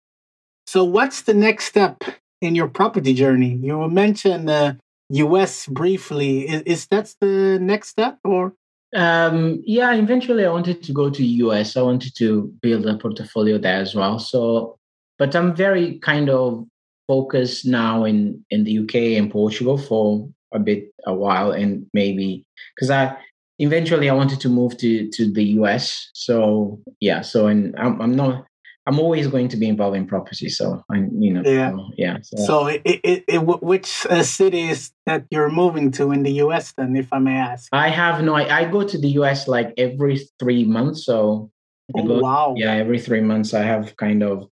So 0.67 0.84
what's 0.84 1.23
the 1.23 1.34
next 1.34 1.65
step 1.65 2.04
in 2.41 2.56
your 2.56 2.67
property 2.67 3.13
journey? 3.13 3.60
You 3.62 3.89
mentioned 3.89 4.49
uh, 4.49 4.73
US 5.10 5.65
briefly. 5.65 6.47
Is, 6.47 6.62
is 6.62 6.88
that 6.88 7.13
the 7.19 7.58
next 7.60 7.89
step 7.89 8.19
or? 8.23 8.54
Um, 8.95 9.62
yeah, 9.65 9.93
eventually 9.93 10.45
I 10.45 10.51
wanted 10.51 10.81
to 10.84 10.93
go 10.93 11.10
to 11.10 11.25
US. 11.25 11.75
I 11.75 11.81
wanted 11.81 12.15
to 12.15 12.53
build 12.62 12.86
a 12.86 12.97
portfolio 12.97 13.58
there 13.58 13.81
as 13.81 13.93
well. 13.93 14.19
So, 14.19 14.77
but 15.19 15.36
I'm 15.36 15.53
very 15.53 15.99
kind 15.99 16.29
of 16.29 16.65
focused 17.08 17.65
now 17.65 18.05
in 18.05 18.43
in 18.49 18.63
the 18.63 18.79
UK 18.79 18.95
and 19.19 19.29
Portugal 19.29 19.77
for 19.77 20.27
a 20.53 20.60
bit 20.60 20.93
a 21.05 21.13
while 21.13 21.51
and 21.51 21.86
maybe 21.93 22.45
because 22.73 22.89
I 22.89 23.15
eventually 23.60 24.10
I 24.10 24.13
wanted 24.13 24.39
to 24.41 24.49
move 24.49 24.77
to 24.77 25.10
to 25.12 25.31
the 25.31 25.43
US. 25.60 26.10
So 26.13 26.79
yeah, 27.01 27.21
so 27.21 27.47
and 27.47 27.75
I'm, 27.77 28.01
I'm 28.01 28.15
not 28.15 28.45
I'm 28.87 28.99
always 28.99 29.27
going 29.27 29.47
to 29.49 29.57
be 29.57 29.67
involved 29.67 29.97
in 29.97 30.05
property. 30.05 30.49
So 30.49 30.83
I 30.91 30.97
you 31.17 31.33
know 31.33 31.41
yeah 31.45 31.71
so, 31.71 31.89
yeah. 31.97 32.17
So, 32.21 32.45
so 32.45 32.67
it, 32.67 32.81
it, 32.85 33.23
it, 33.27 33.37
which 33.39 34.05
uh, 34.09 34.23
cities 34.23 34.91
that 35.05 35.25
you're 35.31 35.49
moving 35.49 35.91
to 35.91 36.11
in 36.11 36.23
the 36.23 36.33
US 36.43 36.73
then, 36.73 36.95
if 36.95 37.11
I 37.11 37.19
may 37.19 37.37
ask? 37.37 37.69
I 37.71 37.89
have 37.89 38.23
no. 38.23 38.35
I, 38.35 38.59
I 38.59 38.65
go 38.65 38.83
to 38.83 38.97
the 38.97 39.09
US 39.19 39.47
like 39.47 39.73
every 39.77 40.19
three 40.39 40.63
months. 40.63 41.05
So 41.05 41.51
oh, 41.95 42.03
go, 42.03 42.19
wow. 42.19 42.53
Yeah, 42.57 42.73
every 42.73 42.99
three 42.99 43.21
months 43.21 43.53
I 43.53 43.63
have 43.63 43.95
kind 43.97 44.23
of 44.23 44.47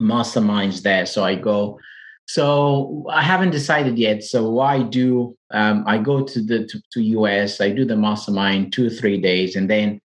masterminds 0.00 0.82
there. 0.82 1.06
So 1.06 1.24
I 1.24 1.34
go 1.34 1.78
so 2.26 3.04
I 3.10 3.22
haven't 3.22 3.50
decided 3.50 3.98
yet. 3.98 4.22
So 4.22 4.50
what 4.50 4.66
I 4.66 4.82
do, 4.82 5.36
um, 5.52 5.84
I 5.86 5.98
go 5.98 6.22
to 6.22 6.40
the 6.40 6.66
to, 6.66 6.82
to, 6.92 7.02
US, 7.02 7.60
I 7.60 7.70
do 7.70 7.84
the 7.84 7.96
mastermind 7.96 8.72
two 8.72 8.86
or 8.86 8.90
three 8.90 9.20
days, 9.20 9.56
and 9.56 9.68
then, 9.68 10.00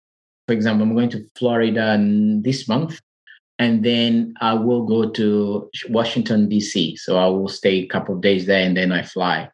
for 0.46 0.54
example, 0.54 0.86
I'm 0.86 0.94
going 0.94 1.10
to 1.10 1.26
Florida 1.36 1.98
this 2.42 2.68
month, 2.68 3.00
and 3.58 3.84
then 3.84 4.34
I 4.40 4.54
will 4.54 4.84
go 4.84 5.10
to 5.10 5.70
Washington 5.88 6.48
D.C. 6.48 6.96
So 6.96 7.18
I 7.18 7.26
will 7.26 7.48
stay 7.48 7.78
a 7.78 7.86
couple 7.86 8.14
of 8.14 8.20
days 8.20 8.46
there, 8.46 8.64
and 8.64 8.76
then 8.76 8.92
I 8.92 9.02
fly. 9.02 9.48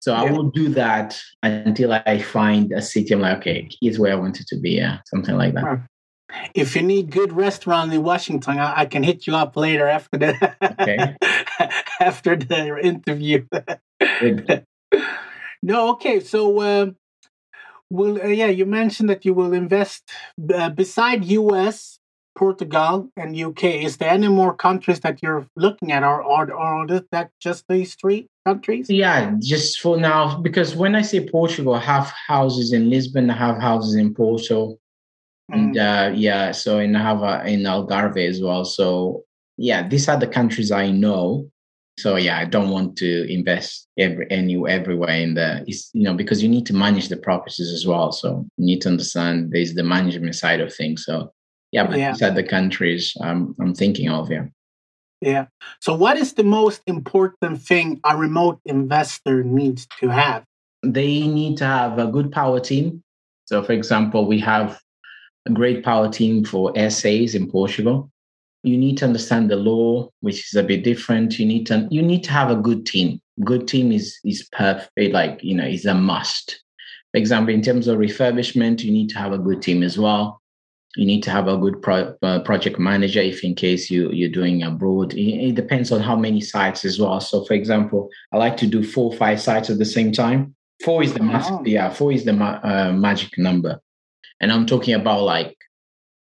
So 0.00 0.12
yeah. 0.12 0.22
I 0.22 0.30
will 0.30 0.50
do 0.50 0.68
that 0.70 1.20
until 1.42 1.92
I 1.92 2.22
find 2.22 2.72
a 2.72 2.80
city. 2.80 3.12
I'm 3.12 3.20
like, 3.20 3.38
okay, 3.38 3.68
here's 3.80 3.98
where 3.98 4.12
I 4.12 4.16
wanted 4.16 4.46
to 4.46 4.58
be. 4.58 4.70
Yeah, 4.70 4.98
something 5.06 5.36
like 5.36 5.54
that 5.54 5.82
if 6.54 6.76
you 6.76 6.82
need 6.82 7.10
good 7.10 7.32
restaurant 7.32 7.92
in 7.92 8.02
Washington, 8.02 8.58
I, 8.58 8.80
I 8.80 8.86
can 8.86 9.02
hit 9.02 9.26
you 9.26 9.36
up 9.36 9.56
later 9.56 9.86
after 9.86 10.18
the 10.18 10.56
okay. 10.62 11.16
after 12.00 12.36
the 12.36 12.78
interview. 12.82 13.46
no, 15.62 15.90
okay. 15.90 16.20
So, 16.20 16.62
um, 16.62 16.96
well, 17.90 18.20
uh, 18.20 18.28
yeah, 18.28 18.46
you 18.46 18.66
mentioned 18.66 19.10
that 19.10 19.24
you 19.24 19.34
will 19.34 19.52
invest 19.52 20.10
uh, 20.52 20.70
beside 20.70 21.24
U.S., 21.24 21.98
Portugal, 22.40 22.94
and 23.16 23.36
U.K. 23.36 23.84
Is 23.84 23.98
there 23.98 24.12
any 24.18 24.28
more 24.40 24.54
countries 24.66 25.00
that 25.00 25.16
you're 25.22 25.46
looking 25.64 25.92
at, 25.92 26.02
or 26.02 26.18
or, 26.22 26.42
or 26.64 26.90
is 26.90 27.02
that 27.12 27.30
just 27.46 27.60
these 27.68 27.94
three 28.00 28.28
countries? 28.46 28.86
Yeah, 28.88 29.34
just 29.54 29.80
for 29.82 29.94
now, 30.10 30.38
because 30.48 30.74
when 30.82 30.94
I 31.00 31.02
say 31.02 31.28
Portugal, 31.38 31.74
I 31.74 31.84
have 31.94 32.06
houses 32.34 32.72
in 32.72 32.88
Lisbon, 32.88 33.30
I 33.30 33.36
have 33.46 33.58
houses 33.70 33.94
in 33.94 34.14
Porto 34.14 34.78
and 35.52 35.74
mm. 35.74 35.80
uh, 35.80 36.14
yeah, 36.14 36.52
so 36.52 36.78
in 36.78 36.94
Hava 36.94 37.44
in 37.46 37.60
Algarve 37.60 38.28
as 38.28 38.40
well. 38.40 38.64
So 38.64 39.24
yeah, 39.56 39.86
these 39.86 40.08
are 40.08 40.18
the 40.18 40.26
countries 40.26 40.70
I 40.70 40.90
know. 40.90 41.50
So 41.98 42.16
yeah, 42.16 42.38
I 42.38 42.46
don't 42.46 42.70
want 42.70 42.96
to 42.98 43.30
invest 43.30 43.88
every 43.98 44.26
any 44.30 44.56
everywhere 44.68 45.16
in 45.16 45.34
the 45.34 45.64
you 45.92 46.04
know 46.04 46.14
because 46.14 46.42
you 46.42 46.48
need 46.48 46.66
to 46.66 46.74
manage 46.74 47.08
the 47.08 47.16
properties 47.16 47.70
as 47.72 47.86
well. 47.86 48.12
So 48.12 48.46
you 48.56 48.66
need 48.66 48.80
to 48.82 48.88
understand 48.88 49.50
there's 49.52 49.74
the 49.74 49.82
management 49.82 50.34
side 50.34 50.60
of 50.60 50.74
things. 50.74 51.04
So 51.04 51.32
yeah, 51.72 51.86
but 51.86 51.98
yeah. 51.98 52.12
these 52.12 52.22
are 52.22 52.30
the 52.30 52.42
countries 52.42 53.16
I'm 53.20 53.54
I'm 53.60 53.74
thinking 53.74 54.08
of. 54.08 54.30
Yeah. 54.30 54.46
Yeah. 55.20 55.46
So 55.80 55.94
what 55.94 56.16
is 56.16 56.34
the 56.34 56.44
most 56.44 56.80
important 56.86 57.60
thing 57.60 58.00
a 58.04 58.16
remote 58.16 58.60
investor 58.64 59.44
needs 59.44 59.86
to 60.00 60.08
have? 60.08 60.44
They 60.82 61.26
need 61.26 61.58
to 61.58 61.66
have 61.66 61.98
a 61.98 62.06
good 62.06 62.32
power 62.32 62.58
team. 62.58 63.02
So 63.44 63.62
for 63.62 63.72
example, 63.72 64.26
we 64.26 64.40
have 64.40 64.80
a 65.46 65.50
great 65.50 65.84
power 65.84 66.08
team 66.08 66.44
for 66.44 66.72
SAs 66.76 67.34
in 67.34 67.50
Portugal. 67.50 68.10
You 68.62 68.76
need 68.76 68.98
to 68.98 69.04
understand 69.06 69.50
the 69.50 69.56
law, 69.56 70.08
which 70.20 70.46
is 70.48 70.54
a 70.54 70.62
bit 70.62 70.84
different. 70.84 71.38
You 71.38 71.46
need 71.46 71.66
to 71.66 71.86
you 71.90 72.02
need 72.02 72.24
to 72.24 72.32
have 72.32 72.50
a 72.50 72.56
good 72.56 72.86
team. 72.86 73.20
good 73.44 73.68
team 73.68 73.92
is 73.92 74.18
is 74.24 74.48
perfect. 74.52 75.12
Like 75.12 75.40
you 75.42 75.54
know, 75.54 75.66
is 75.66 75.86
a 75.86 75.94
must. 75.94 76.62
For 77.12 77.18
example, 77.18 77.52
in 77.52 77.62
terms 77.62 77.88
of 77.88 77.98
refurbishment, 77.98 78.84
you 78.84 78.92
need 78.92 79.08
to 79.10 79.18
have 79.18 79.32
a 79.32 79.38
good 79.38 79.62
team 79.62 79.82
as 79.82 79.98
well. 79.98 80.39
You 80.96 81.06
need 81.06 81.22
to 81.22 81.30
have 81.30 81.46
a 81.46 81.56
good 81.56 81.80
pro, 81.82 82.16
uh, 82.22 82.40
project 82.40 82.78
manager 82.78 83.20
if 83.20 83.44
in 83.44 83.54
case 83.54 83.90
you 83.90 84.10
you're 84.10 84.30
doing 84.30 84.62
abroad. 84.62 85.14
It, 85.14 85.48
it, 85.48 85.54
depends 85.54 85.92
on 85.92 86.00
how 86.00 86.16
many 86.16 86.40
sites 86.40 86.84
as 86.84 86.98
well. 86.98 87.20
So, 87.20 87.44
for 87.44 87.54
example, 87.54 88.10
I 88.32 88.38
like 88.38 88.56
to 88.58 88.66
do 88.66 88.82
four 88.82 89.12
five 89.12 89.40
sites 89.40 89.70
at 89.70 89.78
the 89.78 89.84
same 89.84 90.10
time. 90.10 90.54
Four 90.84 91.02
is 91.02 91.14
the 91.14 91.22
oh. 91.22 91.62
yeah, 91.64 91.90
four 91.90 92.10
is 92.10 92.24
the 92.24 92.32
ma- 92.32 92.60
uh, 92.64 92.92
magic 92.92 93.38
number, 93.38 93.80
and 94.40 94.50
I'm 94.50 94.66
talking 94.66 94.94
about 94.94 95.22
like 95.22 95.56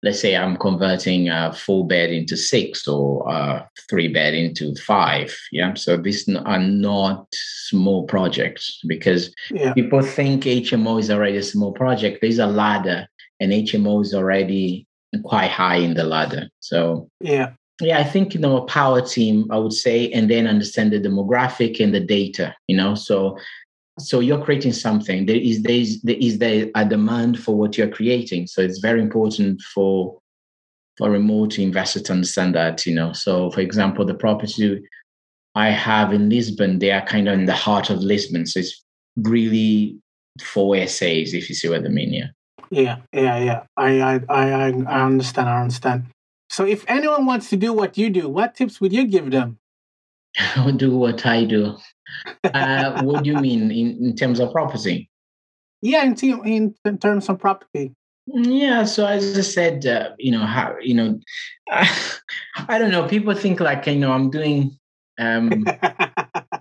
let's 0.03 0.19
say 0.19 0.35
I'm 0.35 0.57
converting 0.57 1.29
a 1.29 1.53
four 1.53 1.87
bed 1.87 2.11
into 2.11 2.37
six 2.37 2.87
or 2.87 3.29
a 3.29 3.67
three 3.89 4.07
bed 4.07 4.33
into 4.33 4.75
five. 4.75 5.35
Yeah. 5.51 5.73
So 5.73 5.97
these 5.97 6.29
are 6.29 6.59
not 6.59 7.27
small 7.33 8.05
projects 8.05 8.79
because 8.87 9.33
yeah. 9.51 9.73
people 9.73 10.01
think 10.01 10.43
HMO 10.43 10.99
is 10.99 11.09
already 11.09 11.37
a 11.37 11.43
small 11.43 11.71
project. 11.73 12.19
There's 12.21 12.39
a 12.39 12.47
ladder 12.47 13.07
and 13.39 13.51
HMO 13.51 14.01
is 14.01 14.13
already 14.13 14.85
quite 15.23 15.51
high 15.51 15.77
in 15.77 15.93
the 15.93 16.03
ladder. 16.03 16.49
So 16.59 17.09
yeah. 17.21 17.51
Yeah, 17.79 17.99
I 17.99 18.03
think 18.03 18.33
you 18.33 18.39
know 18.39 18.57
a 18.57 18.65
power 18.65 19.01
team, 19.01 19.45
I 19.51 19.59
would 19.59 19.73
say, 19.73 20.11
and 20.11 20.31
then 20.31 20.47
understand 20.47 20.91
the 20.91 20.99
demographic 20.99 21.79
and 21.79 21.93
the 21.93 21.99
data, 21.99 22.55
you 22.67 22.75
know. 22.75 22.95
So 22.95 23.37
so 23.99 24.19
you're 24.19 24.43
creating 24.43 24.73
something 24.73 25.25
there 25.25 25.35
is 25.35 25.63
there 25.63 25.75
is 25.75 26.01
there 26.01 26.17
is 26.19 26.37
there 26.37 26.69
a 26.75 26.85
demand 26.85 27.39
for 27.39 27.55
what 27.55 27.77
you're 27.77 27.89
creating 27.89 28.45
so 28.45 28.61
it's 28.61 28.79
very 28.79 29.01
important 29.01 29.61
for 29.73 30.17
for 30.97 31.09
remote 31.09 31.57
investor 31.57 31.99
to 31.99 32.13
understand 32.13 32.53
that 32.53 32.85
you 32.85 32.93
know 32.93 33.11
so 33.11 33.49
for 33.51 33.61
example 33.61 34.05
the 34.05 34.13
property 34.13 34.81
i 35.55 35.69
have 35.69 36.13
in 36.13 36.29
lisbon 36.29 36.79
they 36.79 36.91
are 36.91 37.05
kind 37.05 37.27
of 37.27 37.33
in 37.33 37.45
the 37.45 37.53
heart 37.53 37.89
of 37.89 37.99
lisbon 37.99 38.45
so 38.45 38.59
it's 38.59 38.83
really 39.17 39.97
for 40.41 40.75
SAs 40.85 41.33
if 41.33 41.49
you 41.49 41.55
see 41.55 41.67
what 41.67 41.83
i 41.83 41.89
mean 41.89 42.13
yeah 42.13 42.27
yeah 42.71 42.97
yeah 43.13 43.37
yeah 43.37 43.63
i 43.75 44.01
i 44.01 44.19
i, 44.29 44.73
I 44.87 45.01
understand 45.01 45.49
i 45.49 45.61
understand 45.61 46.07
so 46.49 46.65
if 46.65 46.85
anyone 46.87 47.25
wants 47.25 47.49
to 47.49 47.57
do 47.57 47.73
what 47.73 47.97
you 47.97 48.09
do 48.09 48.29
what 48.29 48.55
tips 48.55 48.79
would 48.81 48.93
you 48.93 49.05
give 49.05 49.31
them 49.31 49.59
do 50.77 50.97
what 50.97 51.25
i 51.25 51.43
do 51.43 51.77
uh, 52.43 53.03
what 53.03 53.23
do 53.23 53.31
you 53.31 53.37
mean 53.37 53.71
in, 53.71 54.05
in 54.05 54.15
terms 54.15 54.39
of 54.39 54.51
property? 54.51 55.09
Yeah, 55.81 56.03
in, 56.03 56.15
in, 56.45 56.75
in 56.85 56.97
terms 56.97 57.29
of 57.29 57.39
property. 57.39 57.93
Yeah, 58.27 58.83
so 58.83 59.05
as 59.05 59.37
I 59.37 59.41
said, 59.41 59.85
uh, 59.85 60.09
you 60.17 60.31
know 60.31 60.45
how 60.45 60.75
you 60.81 60.93
know, 60.93 61.19
uh, 61.71 61.87
I 62.67 62.77
don't 62.77 62.91
know. 62.91 63.07
People 63.07 63.33
think 63.35 63.59
like 63.59 63.87
you 63.87 63.95
know 63.95 64.11
I'm 64.11 64.29
doing. 64.29 64.77
Um, 65.19 65.65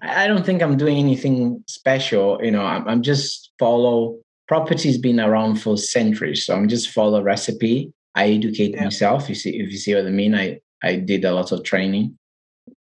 I 0.03 0.29
don't 0.29 0.47
think 0.47 0.63
I'm 0.63 0.77
doing 0.77 0.99
anything 0.99 1.65
special. 1.67 2.39
You 2.43 2.53
know, 2.53 2.63
I'm, 2.63 2.87
I'm 2.87 3.03
just 3.03 3.51
follow. 3.59 4.21
Property's 4.49 4.99
been 4.99 5.21
around 5.21 5.57
for 5.57 5.77
centuries, 5.77 6.47
so 6.47 6.55
I'm 6.55 6.69
just 6.69 6.91
follow 6.91 7.23
recipe. 7.23 7.93
I 8.15 8.29
educate 8.29 8.75
yeah. 8.75 8.85
myself. 8.85 9.29
You 9.29 9.35
see, 9.35 9.59
if 9.59 9.71
you 9.71 9.79
see 9.79 9.95
what 9.95 10.07
I 10.07 10.11
mean, 10.11 10.35
I 10.35 10.61
I 10.83 10.97
did 10.97 11.25
a 11.25 11.33
lot 11.33 11.53
of 11.53 11.65
training. 11.65 12.17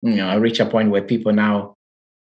You 0.01 0.15
know, 0.15 0.27
I 0.27 0.35
reach 0.35 0.59
a 0.59 0.65
point 0.65 0.91
where 0.91 1.01
people 1.01 1.33
now 1.33 1.77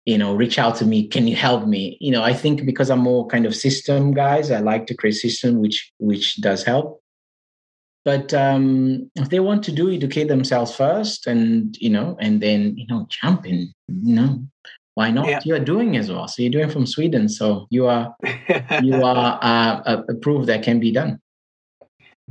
you 0.06 0.18
know 0.18 0.34
reach 0.34 0.58
out 0.58 0.76
to 0.78 0.86
me 0.86 1.08
can 1.08 1.28
you 1.28 1.36
help 1.36 1.68
me 1.68 1.98
you 2.00 2.12
know 2.12 2.24
i 2.24 2.34
think 2.34 2.66
because 2.66 2.90
i'm 2.90 3.00
more 3.00 3.28
kind 3.28 3.46
of 3.46 3.56
system 3.56 4.14
guys 4.14 4.50
i 4.50 4.60
like 4.60 4.88
to 4.88 4.96
create 4.96 5.14
system 5.14 5.60
which 5.62 5.92
which 6.00 6.38
does 6.38 6.64
help 6.64 7.02
but 8.06 8.34
um 8.34 9.10
if 9.16 9.30
they 9.30 9.40
want 9.40 9.64
to 9.64 9.72
do 9.72 9.92
educate 9.92 10.28
themselves 10.28 10.76
first 10.76 11.28
and 11.28 11.78
you 11.80 11.90
know 11.90 12.18
and 12.20 12.42
then 12.42 12.76
you 12.78 12.88
know 12.88 13.06
jump 13.10 13.46
in 13.46 13.72
you 13.88 14.16
know 14.16 14.42
why 14.96 15.10
not 15.10 15.28
yeah. 15.28 15.40
you're 15.46 15.60
doing 15.60 15.96
as 15.96 16.12
well 16.12 16.28
so 16.28 16.42
you're 16.42 16.52
doing 16.52 16.70
from 16.70 16.86
sweden 16.86 17.30
so 17.30 17.68
you 17.70 17.86
are 17.88 18.16
you 18.82 19.04
are 19.04 19.40
uh, 19.42 20.02
a, 20.10 20.16
proof 20.16 20.46
that 20.46 20.64
can 20.64 20.80
be 20.80 20.92
done 20.92 21.20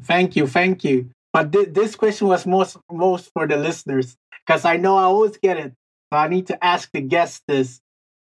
thank 0.02 0.36
you 0.36 0.46
thank 0.46 0.84
you 0.84 1.08
but 1.32 1.52
th- 1.52 1.68
this 1.72 1.96
question 1.96 2.28
was 2.28 2.46
most 2.46 2.76
most 2.90 3.30
for 3.32 3.46
the 3.46 3.56
listeners 3.56 4.16
because 4.46 4.64
i 4.64 4.76
know 4.76 4.96
i 4.96 5.04
always 5.04 5.36
get 5.38 5.56
it 5.56 5.72
so 6.12 6.18
I 6.18 6.28
need 6.28 6.46
to 6.46 6.64
ask 6.64 6.90
the 6.92 7.00
guest 7.00 7.42
this. 7.46 7.80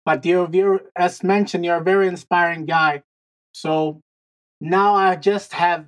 But 0.05 0.25
you're, 0.25 0.49
you're, 0.53 0.83
as 0.95 1.25
mentioned, 1.25 1.65
you're 1.65 1.79
a 1.79 1.85
very 1.85 2.09
inspiring 2.09 2.67
guy. 2.67 3.03
So 3.53 4.01
now 4.61 4.95
I 4.95 5.17
just 5.17 5.55
have 5.55 5.87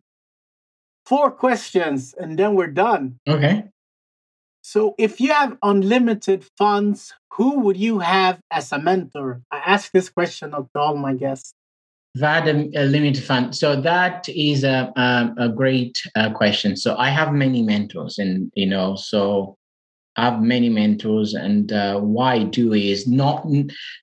four 1.05 1.31
questions 1.31 2.14
and 2.18 2.38
then 2.38 2.55
we're 2.55 2.68
done. 2.68 3.18
Okay. 3.29 3.64
So 4.68 4.96
if 4.98 5.20
you 5.20 5.33
have 5.33 5.57
unlimited 5.62 6.44
funds, 6.59 7.14
who 7.35 7.61
would 7.61 7.76
you 7.76 8.00
have 8.00 8.40
as 8.50 8.72
a 8.72 8.81
mentor? 8.81 9.40
I 9.52 9.59
ask 9.59 9.92
this 9.92 10.09
question 10.09 10.55
of 10.55 10.68
all 10.74 10.96
my 10.96 11.14
guests. 11.14 11.55
That 12.16 12.48
a, 12.48 12.85
limited 12.85 13.22
fund. 13.22 13.55
So 13.55 13.81
that 13.81 14.29
is 14.29 14.64
a 14.64 14.92
a, 14.96 15.35
a 15.44 15.48
great 15.50 16.02
uh, 16.16 16.33
question. 16.33 16.76
So 16.76 16.96
I 16.96 17.11
have 17.11 17.33
many 17.33 17.62
mentors, 17.62 18.18
and 18.18 18.50
you 18.57 18.66
know, 18.66 18.96
so 18.96 19.57
I 20.16 20.31
have 20.31 20.42
many 20.42 20.68
mentors, 20.68 21.35
and 21.35 21.72
uh, 21.72 22.00
why 22.00 22.35
I 22.35 22.42
do 22.42 22.72
is 22.72 23.07
not 23.07 23.46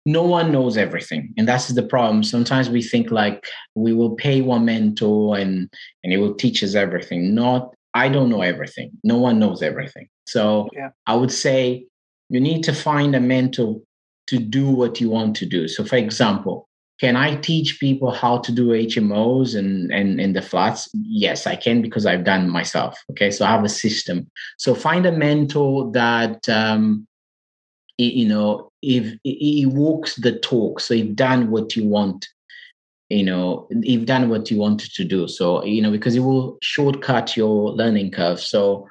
no 0.06 0.24
one 0.24 0.54
knows 0.54 0.78
everything, 0.78 1.34
and 1.38 1.46
that's 1.46 1.68
the 1.68 1.84
problem. 1.84 2.24
Sometimes 2.24 2.70
we 2.70 2.82
think 2.82 3.12
like 3.12 3.44
we 3.76 3.92
will 3.92 4.16
pay 4.16 4.40
one 4.40 4.64
mentor 4.64 5.38
and 5.38 5.70
and 6.06 6.14
it 6.14 6.20
will 6.20 6.36
teach 6.36 6.64
us 6.64 6.74
everything. 6.74 7.36
Not 7.36 7.76
I 7.94 8.10
don't 8.10 8.30
know 8.30 8.42
everything. 8.42 8.92
No 9.04 9.18
one 9.18 9.40
knows 9.40 9.62
everything. 9.62 10.08
So 10.28 10.70
yeah. 10.74 10.90
I 11.06 11.16
would 11.16 11.32
say 11.32 11.86
you 12.30 12.40
need 12.40 12.64
to 12.64 12.74
find 12.74 13.16
a 13.16 13.20
mentor 13.20 13.82
to 14.28 14.40
do 14.40 14.70
what 14.70 15.00
you 15.00 15.10
want 15.10 15.36
to 15.38 15.46
do. 15.46 15.68
So, 15.68 15.84
for 15.84 15.98
example, 15.98 16.68
can 17.00 17.16
I 17.16 17.36
teach 17.36 17.80
people 17.80 18.12
how 18.12 18.38
to 18.40 18.52
do 18.52 18.70
HMOs 18.70 19.58
and, 19.58 19.92
and, 19.92 20.20
and 20.20 20.36
the 20.36 20.42
flats? 20.42 20.90
Yes, 20.94 21.46
I 21.46 21.56
can 21.56 21.82
because 21.82 22.06
I've 22.06 22.24
done 22.24 22.50
myself. 22.50 22.98
Okay. 23.12 23.30
So 23.30 23.46
I 23.46 23.50
have 23.50 23.64
a 23.64 23.70
system. 23.70 24.30
So 24.58 24.74
find 24.74 25.06
a 25.06 25.12
mentor 25.12 25.92
that, 25.92 26.48
um, 26.48 27.08
you 27.98 28.28
know, 28.28 28.72
if 28.82 29.18
he 29.24 29.66
walks 29.66 30.16
the 30.16 30.40
talk, 30.40 30.80
so 30.80 30.94
you've 30.94 31.16
done 31.16 31.52
what 31.52 31.76
you 31.76 31.88
want, 31.88 32.28
you 33.14 33.24
know, 33.24 33.68
you've 33.70 34.06
done 34.06 34.30
what 34.30 34.50
you 34.50 34.58
wanted 34.58 34.92
to 34.94 35.04
do. 35.04 35.28
So, 35.28 35.64
you 35.64 35.82
know, 35.82 35.92
because 35.92 36.16
it 36.16 36.22
will 36.22 36.58
shortcut 36.62 37.38
your 37.38 37.72
learning 37.72 38.12
curve. 38.12 38.40
So 38.40 38.88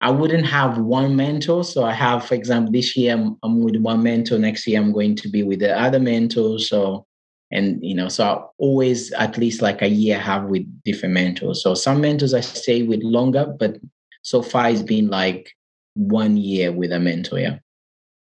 I 0.00 0.10
wouldn't 0.10 0.46
have 0.46 0.78
one 0.78 1.14
mentor. 1.14 1.62
So 1.64 1.84
I 1.84 1.92
have, 1.92 2.24
for 2.26 2.34
example, 2.34 2.72
this 2.72 2.96
year 2.96 3.14
I'm, 3.14 3.38
I'm 3.42 3.62
with 3.62 3.76
one 3.76 4.02
mentor. 4.02 4.38
Next 4.38 4.66
year 4.66 4.80
I'm 4.80 4.92
going 4.92 5.14
to 5.16 5.28
be 5.28 5.42
with 5.42 5.60
the 5.60 5.78
other 5.78 6.00
mentor. 6.00 6.58
So 6.58 7.06
and 7.52 7.84
you 7.84 7.94
know 7.94 8.08
so 8.08 8.24
I 8.24 8.42
always 8.58 9.12
at 9.12 9.36
least 9.36 9.62
like 9.62 9.82
a 9.82 9.88
year 9.88 10.18
have 10.18 10.44
with 10.44 10.64
different 10.84 11.14
mentors 11.14 11.62
so 11.62 11.74
some 11.74 12.00
mentors 12.00 12.34
i 12.34 12.40
stay 12.40 12.82
with 12.82 13.02
longer 13.02 13.54
but 13.58 13.76
so 14.22 14.42
far 14.42 14.70
it's 14.70 14.82
been 14.82 15.08
like 15.08 15.52
one 15.94 16.36
year 16.36 16.72
with 16.72 16.92
a 16.92 16.98
mentor 16.98 17.38
yeah 17.38 17.58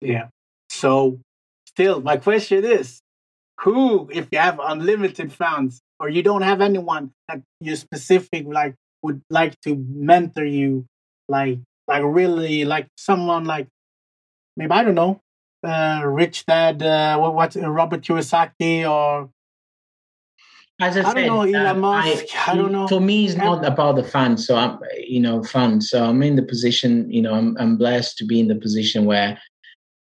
yeah 0.01 0.27
so 0.69 1.19
still 1.67 2.03
my 2.03 2.19
question 2.19 2.65
is 2.65 3.01
who 3.65 4.09
if 4.13 4.29
you 4.31 4.39
have 4.39 4.61
unlimited 4.63 5.33
funds 5.33 5.83
or 5.99 6.09
you 6.09 6.23
don't 6.23 6.43
have 6.43 6.61
anyone 6.61 7.11
that 7.29 7.43
you 7.61 7.75
specific 7.77 8.47
like 8.47 8.75
would 9.03 9.23
like 9.31 9.59
to 9.61 9.77
mentor 9.89 10.45
you 10.45 10.87
like 11.29 11.59
like 11.89 12.03
really 12.05 12.65
like 12.65 12.87
someone 12.97 13.45
like 13.45 13.69
maybe 14.57 14.73
i 14.73 14.83
don't 14.83 14.95
know 14.95 15.21
uh, 15.65 16.03
Rich 16.05 16.47
Dad, 16.47 16.83
uh, 16.83 17.17
what, 17.19 17.35
what 17.35 17.57
uh, 17.57 17.71
Robert 17.71 18.03
Kiyosaki 18.03 18.89
or 18.89 19.31
as 20.81 20.97
I, 20.97 21.01
I 21.01 21.03
said, 21.05 21.15
don't 21.15 21.27
know, 21.27 21.43
Elon 21.43 21.67
um, 21.67 21.81
Musk. 21.81 22.25
I, 22.37 22.53
I, 22.53 22.57
don't 22.57 22.73
know. 22.73 22.89
For 22.89 23.01
me, 23.01 23.27
it's 23.27 23.37
not 23.37 23.65
about 23.65 23.97
the 23.97 24.03
fun. 24.03 24.37
So 24.37 24.57
I'm, 24.57 24.79
you 24.99 25.21
know, 25.21 25.43
fun. 25.43 25.81
So 25.81 26.05
I'm 26.05 26.23
in 26.23 26.37
the 26.37 26.43
position. 26.43 27.11
You 27.11 27.23
know, 27.23 27.35
I'm, 27.35 27.57
I'm 27.59 27.77
blessed 27.77 28.19
to 28.19 28.25
be 28.25 28.41
in 28.41 28.49
the 28.49 28.57
position 28.57 29.05
where, 29.05 29.39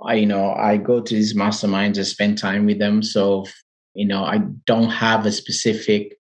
I, 0.00 0.14
you 0.14 0.26
know, 0.26 0.52
I 0.52 0.76
go 0.76 1.00
to 1.00 1.14
these 1.14 1.34
masterminds 1.34 1.96
and 1.96 2.06
spend 2.06 2.38
time 2.38 2.66
with 2.66 2.78
them. 2.78 3.02
So, 3.02 3.46
you 3.94 4.06
know, 4.06 4.24
I 4.24 4.38
don't 4.66 4.90
have 4.90 5.26
a 5.26 5.32
specific 5.32 6.18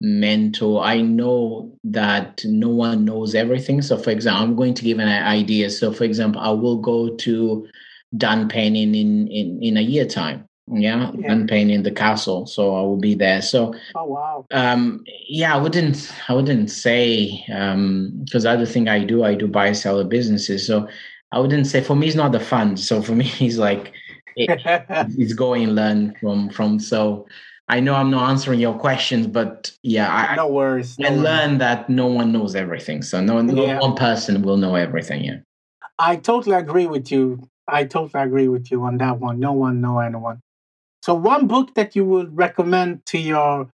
mentor. 0.00 0.82
I 0.82 1.00
know 1.00 1.76
that 1.84 2.42
no 2.44 2.68
one 2.68 3.04
knows 3.04 3.34
everything. 3.34 3.82
So, 3.82 3.96
for 3.96 4.10
example, 4.10 4.42
I'm 4.42 4.56
going 4.56 4.74
to 4.74 4.84
give 4.84 4.98
an 4.98 5.08
idea. 5.08 5.70
So, 5.70 5.92
for 5.92 6.04
example, 6.04 6.40
I 6.40 6.50
will 6.50 6.78
go 6.78 7.16
to 7.16 7.68
Dan 8.16 8.48
Peña 8.48 8.82
in, 8.82 8.94
in, 9.28 9.62
in 9.62 9.76
a 9.76 9.82
year 9.82 10.06
time. 10.06 10.48
Yeah, 10.66 11.10
yeah. 11.14 11.28
Dan 11.28 11.46
Peña 11.46 11.74
in 11.74 11.82
the 11.82 11.90
castle. 11.90 12.46
So 12.46 12.74
I 12.74 12.80
will 12.80 12.96
be 12.96 13.14
there. 13.14 13.42
So 13.42 13.74
oh 13.94 14.04
wow. 14.04 14.46
Um 14.50 15.04
yeah, 15.28 15.54
I 15.54 15.58
wouldn't 15.58 16.10
I 16.26 16.32
wouldn't 16.32 16.70
say 16.70 17.44
um 17.52 18.12
because 18.24 18.46
other 18.46 18.64
thing 18.64 18.88
I 18.88 19.04
do, 19.04 19.24
I 19.24 19.34
do 19.34 19.46
buy 19.46 19.72
sell 19.72 20.02
businesses. 20.04 20.66
So 20.66 20.88
I 21.34 21.38
wouldn't 21.38 21.66
say 21.66 21.80
for 21.82 21.96
me 21.96 22.06
it's 22.06 22.16
not 22.16 22.32
the 22.32 22.40
fun. 22.40 22.76
So 22.76 23.02
for 23.02 23.12
me 23.12 23.30
it's 23.40 23.56
like 23.56 23.92
it, 24.36 24.60
it's 25.18 25.34
going 25.34 25.68
learn 25.70 26.14
from 26.20 26.48
from 26.50 26.78
so 26.78 27.26
I 27.68 27.80
know 27.80 27.94
I'm 27.94 28.10
not 28.10 28.28
answering 28.28 28.60
your 28.60 28.78
questions, 28.78 29.26
but 29.26 29.72
yeah, 29.82 30.14
I 30.14 30.36
no 30.36 30.48
worries. 30.48 30.98
No 30.98 31.08
I 31.08 31.14
learned 31.14 31.60
that 31.60 31.88
no 31.88 32.06
one 32.06 32.30
knows 32.32 32.54
everything. 32.54 33.02
So 33.02 33.20
no, 33.20 33.40
no 33.40 33.64
yeah. 33.64 33.78
one 33.78 33.94
person 33.94 34.42
will 34.42 34.58
know 34.58 34.74
everything. 34.74 35.24
Yeah. 35.24 35.38
I 35.98 36.16
totally 36.16 36.56
agree 36.56 36.86
with 36.86 37.10
you 37.10 37.48
I 37.66 37.84
totally 37.84 38.22
agree 38.22 38.48
with 38.48 38.70
you 38.70 38.82
on 38.82 38.98
that 38.98 39.18
one. 39.20 39.40
No 39.40 39.52
one 39.52 39.80
know 39.80 39.98
anyone. 39.98 40.40
So, 41.02 41.14
one 41.14 41.46
book 41.46 41.74
that 41.74 41.96
you 41.96 42.04
would 42.04 42.36
recommend 42.36 43.04
to 43.06 43.18
your 43.18 43.70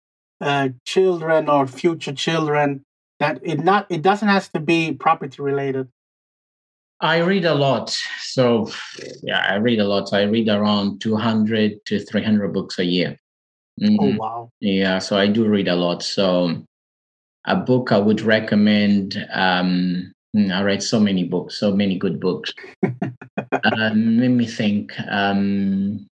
uh, 0.41 0.69
children 0.85 1.49
or 1.49 1.67
future 1.67 2.13
children 2.13 2.83
that 3.19 3.39
it 3.43 3.63
not 3.63 3.87
it 3.89 4.01
doesn't 4.01 4.27
have 4.27 4.51
to 4.53 4.59
be 4.59 4.93
property 4.93 5.41
related. 5.41 5.89
I 7.01 7.17
read 7.17 7.45
a 7.45 7.53
lot. 7.53 7.89
So, 8.21 8.69
yeah, 9.21 9.39
I 9.39 9.55
read 9.55 9.79
a 9.79 9.87
lot. 9.87 10.13
I 10.13 10.23
read 10.23 10.49
around 10.49 11.01
200 11.01 11.85
to 11.85 11.99
300 11.99 12.53
books 12.53 12.79
a 12.79 12.85
year. 12.85 13.19
Mm-hmm. 13.81 13.97
Oh, 13.99 14.15
wow. 14.17 14.51
Yeah, 14.61 14.99
so 14.99 15.17
I 15.17 15.27
do 15.27 15.45
read 15.45 15.67
a 15.67 15.75
lot. 15.75 16.03
So, 16.03 16.63
a 17.45 17.55
book 17.55 17.91
I 17.91 17.97
would 17.97 18.21
recommend. 18.21 19.27
Um, 19.33 20.13
hmm, 20.33 20.51
I 20.51 20.63
read 20.63 20.81
so 20.81 20.99
many 20.99 21.23
books, 21.23 21.55
so 21.55 21.75
many 21.75 21.97
good 21.97 22.19
books. 22.19 22.53
um, 22.83 24.17
let 24.17 24.29
me 24.29 24.47
think. 24.47 24.93
Um, 25.07 26.07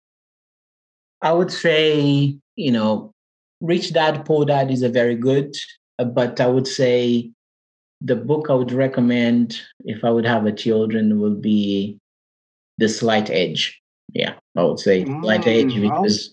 I 1.22 1.32
would 1.32 1.52
say, 1.52 2.38
you 2.56 2.72
know, 2.72 3.12
Rich 3.60 3.92
Dad 3.92 4.24
Poor 4.24 4.46
Dad 4.46 4.70
is 4.70 4.82
a 4.82 4.88
very 4.88 5.16
good, 5.16 5.54
uh, 5.98 6.04
but 6.04 6.40
I 6.40 6.46
would 6.46 6.66
say 6.66 7.30
the 8.00 8.16
book 8.16 8.46
I 8.48 8.54
would 8.54 8.72
recommend 8.72 9.60
if 9.84 10.04
I 10.04 10.10
would 10.10 10.24
have 10.24 10.46
a 10.46 10.52
children 10.52 11.20
will 11.20 11.34
be 11.34 11.98
The 12.78 12.88
Slight 12.88 13.30
Edge. 13.30 13.80
Yeah, 14.12 14.34
I 14.56 14.64
would 14.64 14.80
say 14.80 15.04
mm, 15.04 15.22
Slight 15.22 15.46
Edge 15.46 15.74
because 15.74 16.32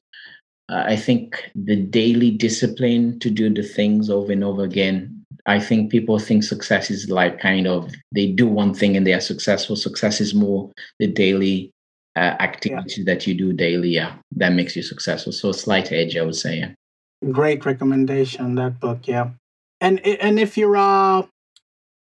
uh, 0.69 0.83
I 0.87 0.95
think 0.95 1.49
the 1.55 1.75
daily 1.75 2.31
discipline 2.31 3.19
to 3.19 3.29
do 3.29 3.53
the 3.53 3.63
things 3.63 4.09
over 4.09 4.31
and 4.31 4.43
over 4.43 4.63
again. 4.63 5.13
I 5.45 5.59
think 5.59 5.91
people 5.91 6.19
think 6.19 6.43
success 6.43 6.89
is 6.89 7.09
like 7.09 7.39
kind 7.39 7.67
of 7.67 7.93
they 8.13 8.31
do 8.31 8.47
one 8.47 8.73
thing 8.73 8.97
and 8.97 9.05
they 9.05 9.13
are 9.13 9.21
successful. 9.21 9.75
Success 9.75 10.19
is 10.19 10.33
more 10.33 10.71
the 10.99 11.07
daily 11.07 11.71
uh, 12.15 12.35
activities 12.39 12.97
yeah. 12.97 13.03
that 13.05 13.27
you 13.27 13.33
do 13.33 13.53
daily. 13.53 13.89
Yeah, 13.89 14.15
that 14.35 14.53
makes 14.53 14.75
you 14.75 14.81
successful. 14.81 15.31
So 15.31 15.51
slight 15.51 15.91
edge, 15.91 16.17
I 16.17 16.23
would 16.23 16.35
say. 16.35 16.59
Yeah. 16.59 16.71
Great 17.31 17.65
recommendation 17.65 18.55
that 18.55 18.79
book. 18.79 19.07
Yeah, 19.07 19.29
and 19.79 19.99
and 20.05 20.39
if 20.39 20.57
you're 20.57 20.75
a 20.75 21.27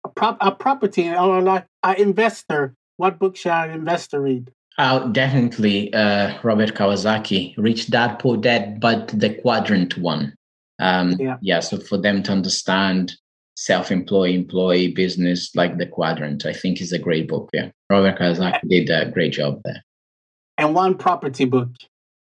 a, 0.03 0.09
prop, 0.09 0.37
a 0.41 0.51
property 0.51 1.09
or 1.09 1.41
like 1.41 1.65
an 1.83 1.95
investor, 1.97 2.75
what 2.97 3.19
book 3.19 3.35
should 3.35 3.51
an 3.51 3.71
investor 3.71 4.21
read? 4.21 4.51
Uh, 4.77 5.07
definitely 5.07 5.93
uh, 5.93 6.37
Robert 6.41 6.73
Kiyosaki, 6.73 7.53
Rich 7.57 7.89
Dad 7.91 8.17
Poor 8.17 8.37
Dad, 8.37 8.79
but 8.79 9.07
the 9.07 9.33
quadrant 9.35 9.97
one. 9.97 10.33
Um, 10.79 11.11
yeah. 11.19 11.37
yeah, 11.41 11.59
so 11.59 11.77
for 11.77 11.97
them 11.97 12.23
to 12.23 12.31
understand 12.31 13.13
self-employed, 13.55 14.33
employee, 14.33 14.91
business, 14.91 15.55
like 15.55 15.77
the 15.77 15.85
quadrant, 15.85 16.45
I 16.45 16.53
think 16.53 16.81
is 16.81 16.91
a 16.91 16.97
great 16.97 17.27
book. 17.27 17.49
Yeah, 17.53 17.69
Robert 17.89 18.17
Kiyosaki 18.17 18.67
did 18.67 18.89
a 18.89 19.11
great 19.11 19.33
job 19.33 19.61
there. 19.63 19.83
And 20.57 20.73
one 20.73 20.97
property 20.97 21.45
book. 21.45 21.69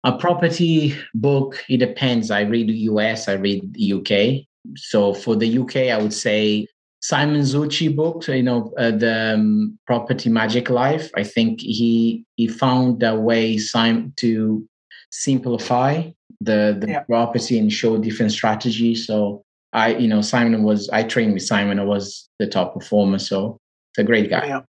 A 0.03 0.17
property 0.17 0.95
book, 1.13 1.63
it 1.67 1.77
depends. 1.77 2.31
I 2.31 2.41
read 2.41 2.69
the 2.69 2.77
US, 2.91 3.27
I 3.27 3.33
read 3.33 3.73
the 3.73 3.93
UK. 3.93 4.45
So 4.77 5.13
for 5.13 5.35
the 5.35 5.59
UK, 5.59 5.75
I 5.91 5.97
would 5.97 6.13
say 6.13 6.67
Simon 7.07 7.39
Zutshi 7.39 7.95
book, 7.95 8.27
you 8.27 8.43
know, 8.43 8.73
uh, 8.77 8.91
the 8.91 9.35
um, 9.35 9.79
Property 9.87 10.29
Magic 10.29 10.69
Life. 10.69 11.09
I 11.15 11.23
think 11.23 11.61
he 11.61 12.25
he 12.35 12.49
found 12.49 13.01
a 13.01 13.15
way 13.15 13.57
Simon 13.57 14.11
to 14.17 14.67
simplify 15.09 16.11
the 16.41 16.75
the 16.77 16.87
yeah. 16.89 17.03
property 17.03 17.59
and 17.59 17.71
show 17.71 17.97
different 17.97 18.33
strategies. 18.33 19.07
So 19.07 19.45
I, 19.71 19.95
you 19.95 20.09
know, 20.09 20.19
Simon 20.19 20.63
was 20.63 20.89
I 20.89 21.03
trained 21.03 21.31
with 21.31 21.43
Simon. 21.43 21.79
I 21.79 21.85
was 21.85 22.27
the 22.39 22.47
top 22.47 22.73
performer. 22.73 23.19
So 23.19 23.57
it's 23.91 23.99
a 23.99 24.03
great 24.03 24.29
guy. 24.29 24.47
Yeah. 24.47 24.63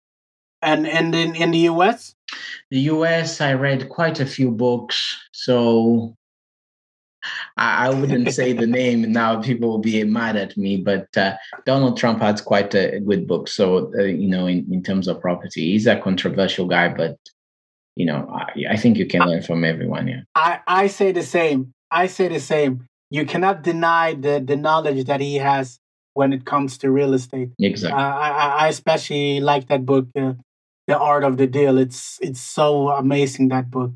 And 0.62 0.86
and 0.86 1.16
in 1.16 1.36
in 1.36 1.52
the 1.52 1.70
US, 1.72 2.16
the 2.70 2.82
US, 2.96 3.40
I 3.40 3.54
read 3.54 3.88
quite 3.88 4.20
a 4.20 4.26
few 4.26 4.52
books. 4.52 4.98
So 5.32 6.14
I, 7.58 7.88
I 7.88 7.90
wouldn't 7.90 8.32
say 8.32 8.54
the 8.54 8.68
name 8.68 9.12
now; 9.12 9.42
people 9.42 9.70
will 9.70 9.80
be 9.80 10.04
mad 10.04 10.36
at 10.36 10.58
me. 10.58 10.78
But 10.78 11.16
uh, 11.18 11.36
Donald 11.66 11.98
Trump 11.98 12.22
has 12.22 12.42
quite 12.42 12.74
a 12.76 13.00
good 13.00 13.28
book. 13.28 13.48
So 13.48 13.92
uh, 13.98 14.04
you 14.04 14.28
know, 14.28 14.48
in, 14.48 14.66
in 14.72 14.84
terms 14.84 15.08
of 15.08 15.22
property, 15.22 15.72
he's 15.72 15.88
a 15.88 16.00
controversial 16.00 16.68
guy, 16.68 16.90
but 16.90 17.18
you 17.96 18.06
know, 18.06 18.30
I, 18.34 18.74
I 18.74 18.78
think 18.78 18.98
you 18.98 19.06
can 19.06 19.22
learn 19.22 19.42
from 19.42 19.64
everyone. 19.64 20.08
Yeah, 20.08 20.22
I 20.36 20.60
I 20.68 20.88
say 20.88 21.12
the 21.12 21.24
same. 21.24 21.74
I 21.92 22.08
say 22.08 22.28
the 22.28 22.40
same. 22.40 22.88
You 23.10 23.26
cannot 23.26 23.64
deny 23.64 24.14
the 24.14 24.44
the 24.46 24.56
knowledge 24.56 25.06
that 25.06 25.22
he 25.22 25.36
has 25.36 25.80
when 26.14 26.34
it 26.34 26.46
comes 26.46 26.78
to 26.80 26.92
real 26.92 27.14
estate. 27.14 27.50
Exactly. 27.60 27.98
Uh, 27.98 28.16
I 28.16 28.30
I 28.66 28.68
especially 28.68 29.40
like 29.40 29.68
that 29.68 29.86
book, 29.86 30.08
uh, 30.18 30.34
The 30.88 30.98
Art 30.98 31.24
of 31.24 31.38
the 31.38 31.48
Deal. 31.48 31.78
It's 31.78 32.20
it's 32.22 32.42
so 32.42 32.90
amazing 32.90 33.50
that 33.50 33.70
book. 33.70 33.92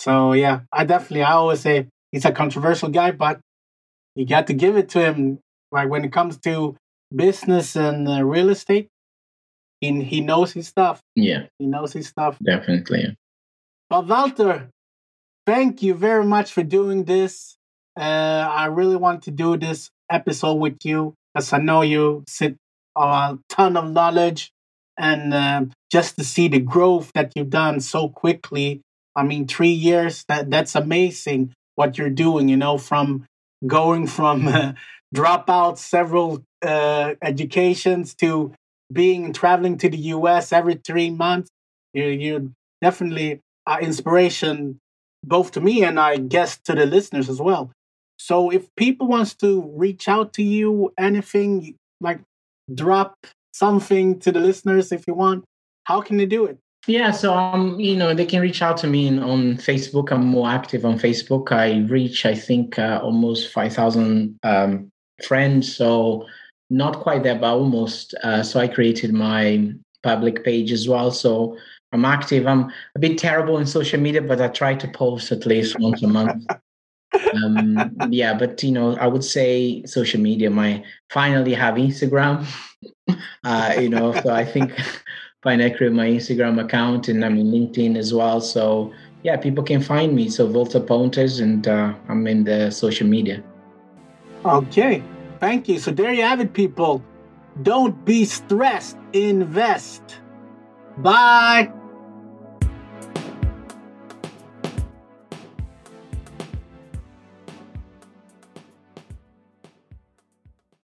So 0.00 0.32
yeah, 0.32 0.60
I 0.72 0.84
definitely 0.84 1.22
I 1.22 1.32
always 1.32 1.60
say 1.60 1.86
he's 2.12 2.24
a 2.24 2.32
controversial 2.32 2.88
guy, 2.88 3.10
but 3.10 3.40
you 4.14 4.26
got 4.26 4.46
to 4.48 4.54
give 4.54 4.76
it 4.76 4.88
to 4.90 5.04
him. 5.04 5.38
Like 5.70 5.88
when 5.88 6.04
it 6.04 6.12
comes 6.12 6.38
to 6.38 6.76
business 7.14 7.76
and 7.76 8.08
uh, 8.08 8.24
real 8.24 8.50
estate, 8.50 8.88
he 9.80 10.02
he 10.02 10.20
knows 10.20 10.52
his 10.52 10.66
stuff. 10.66 11.00
Yeah, 11.14 11.46
he 11.58 11.66
knows 11.66 11.92
his 11.92 12.08
stuff. 12.08 12.38
Definitely. 12.44 13.16
Well, 13.90 14.04
Walter, 14.04 14.70
thank 15.46 15.82
you 15.82 15.94
very 15.94 16.24
much 16.24 16.52
for 16.52 16.62
doing 16.62 17.04
this. 17.04 17.56
Uh, 17.96 18.48
I 18.50 18.66
really 18.66 18.96
want 18.96 19.22
to 19.24 19.30
do 19.30 19.56
this 19.56 19.90
episode 20.10 20.54
with 20.54 20.78
you 20.84 21.14
because 21.34 21.52
I 21.52 21.58
know 21.58 21.82
you 21.82 22.24
sit 22.28 22.56
a 22.96 23.38
ton 23.48 23.76
of 23.76 23.90
knowledge 23.90 24.50
and 24.98 25.32
uh, 25.32 25.64
just 25.90 26.16
to 26.16 26.24
see 26.24 26.48
the 26.48 26.58
growth 26.58 27.12
that 27.14 27.32
you've 27.36 27.50
done 27.50 27.80
so 27.80 28.08
quickly. 28.08 28.82
I 29.14 29.22
mean, 29.22 29.46
three 29.46 29.70
years, 29.70 30.24
that, 30.28 30.50
that's 30.50 30.74
amazing 30.74 31.54
what 31.78 31.96
you're 31.96 32.10
doing, 32.10 32.48
you 32.48 32.56
know, 32.56 32.76
from 32.76 33.24
going 33.66 34.06
from 34.08 34.48
uh, 34.60 34.72
drop 35.14 35.48
several 35.78 36.42
uh, 36.62 37.14
educations 37.22 38.14
to 38.16 38.52
being 38.92 39.32
traveling 39.32 39.78
to 39.78 39.88
the 39.88 39.98
US 40.16 40.52
every 40.52 40.74
three 40.74 41.10
months. 41.10 41.48
You, 41.94 42.06
you're 42.06 42.46
definitely 42.82 43.40
uh, 43.66 43.78
inspiration 43.80 44.78
both 45.24 45.52
to 45.52 45.60
me 45.60 45.84
and 45.84 46.00
I 46.00 46.16
guess 46.16 46.58
to 46.64 46.74
the 46.74 46.84
listeners 46.86 47.28
as 47.28 47.40
well. 47.40 47.70
So 48.18 48.50
if 48.50 48.66
people 48.76 49.06
wants 49.06 49.34
to 49.36 49.70
reach 49.76 50.08
out 50.08 50.32
to 50.34 50.42
you, 50.42 50.92
anything 50.98 51.76
like 52.00 52.20
drop 52.74 53.14
something 53.52 54.18
to 54.20 54.32
the 54.32 54.40
listeners 54.40 54.90
if 54.90 55.04
you 55.06 55.14
want, 55.14 55.44
how 55.84 56.00
can 56.00 56.16
they 56.16 56.26
do 56.26 56.44
it? 56.44 56.58
Yeah, 56.86 57.10
so 57.10 57.34
um, 57.34 57.78
you 57.78 57.96
know, 57.96 58.14
they 58.14 58.24
can 58.24 58.40
reach 58.40 58.62
out 58.62 58.78
to 58.78 58.86
me 58.86 59.06
in, 59.06 59.18
on 59.18 59.56
Facebook. 59.56 60.10
I'm 60.10 60.24
more 60.24 60.48
active 60.48 60.84
on 60.84 60.98
Facebook. 60.98 61.52
I 61.52 61.80
reach, 61.88 62.24
I 62.24 62.34
think, 62.34 62.78
uh, 62.78 63.00
almost 63.02 63.52
five 63.52 63.74
thousand 63.74 64.38
um, 64.42 64.90
friends. 65.22 65.74
So 65.74 66.26
not 66.70 67.00
quite 67.00 67.22
there, 67.22 67.34
but 67.34 67.52
almost. 67.52 68.14
Uh, 68.22 68.42
so 68.42 68.60
I 68.60 68.68
created 68.68 69.12
my 69.12 69.72
public 70.02 70.44
page 70.44 70.72
as 70.72 70.88
well. 70.88 71.10
So 71.10 71.58
I'm 71.92 72.04
active. 72.04 72.46
I'm 72.46 72.70
a 72.94 72.98
bit 72.98 73.18
terrible 73.18 73.58
in 73.58 73.66
social 73.66 74.00
media, 74.00 74.22
but 74.22 74.40
I 74.40 74.48
try 74.48 74.74
to 74.74 74.88
post 74.88 75.32
at 75.32 75.46
least 75.46 75.78
once 75.78 76.02
a 76.02 76.08
month. 76.08 76.46
um, 77.34 77.96
yeah, 78.10 78.34
but 78.34 78.62
you 78.62 78.72
know, 78.72 78.96
I 78.96 79.06
would 79.06 79.24
say 79.24 79.82
social 79.84 80.20
media. 80.20 80.50
My 80.50 80.84
finally 81.10 81.54
have 81.54 81.74
Instagram. 81.74 82.46
Uh, 83.42 83.74
you 83.80 83.88
know, 83.88 84.12
so 84.12 84.30
I 84.30 84.44
think 84.44 84.72
find 85.48 85.62
I 85.62 85.70
create 85.70 85.94
my 85.94 86.08
Instagram 86.08 86.62
account 86.62 87.08
and 87.08 87.24
I'm 87.24 87.38
in 87.38 87.46
LinkedIn 87.46 87.96
as 87.96 88.12
well. 88.12 88.38
So 88.40 88.92
yeah, 89.22 89.36
people 89.38 89.64
can 89.64 89.80
find 89.80 90.14
me. 90.14 90.28
So 90.28 90.46
Volta 90.46 90.78
Pontes 90.78 91.40
and 91.40 91.66
uh, 91.66 91.94
I'm 92.10 92.26
in 92.26 92.44
the 92.44 92.70
social 92.70 93.08
media. 93.08 93.42
Okay, 94.44 95.02
thank 95.40 95.66
you. 95.68 95.78
So 95.78 95.90
there 95.90 96.12
you 96.12 96.22
have 96.22 96.40
it, 96.40 96.52
people. 96.52 97.02
Don't 97.62 97.96
be 98.04 98.26
stressed. 98.26 98.98
Invest. 99.14 100.20
Bye. 100.98 101.72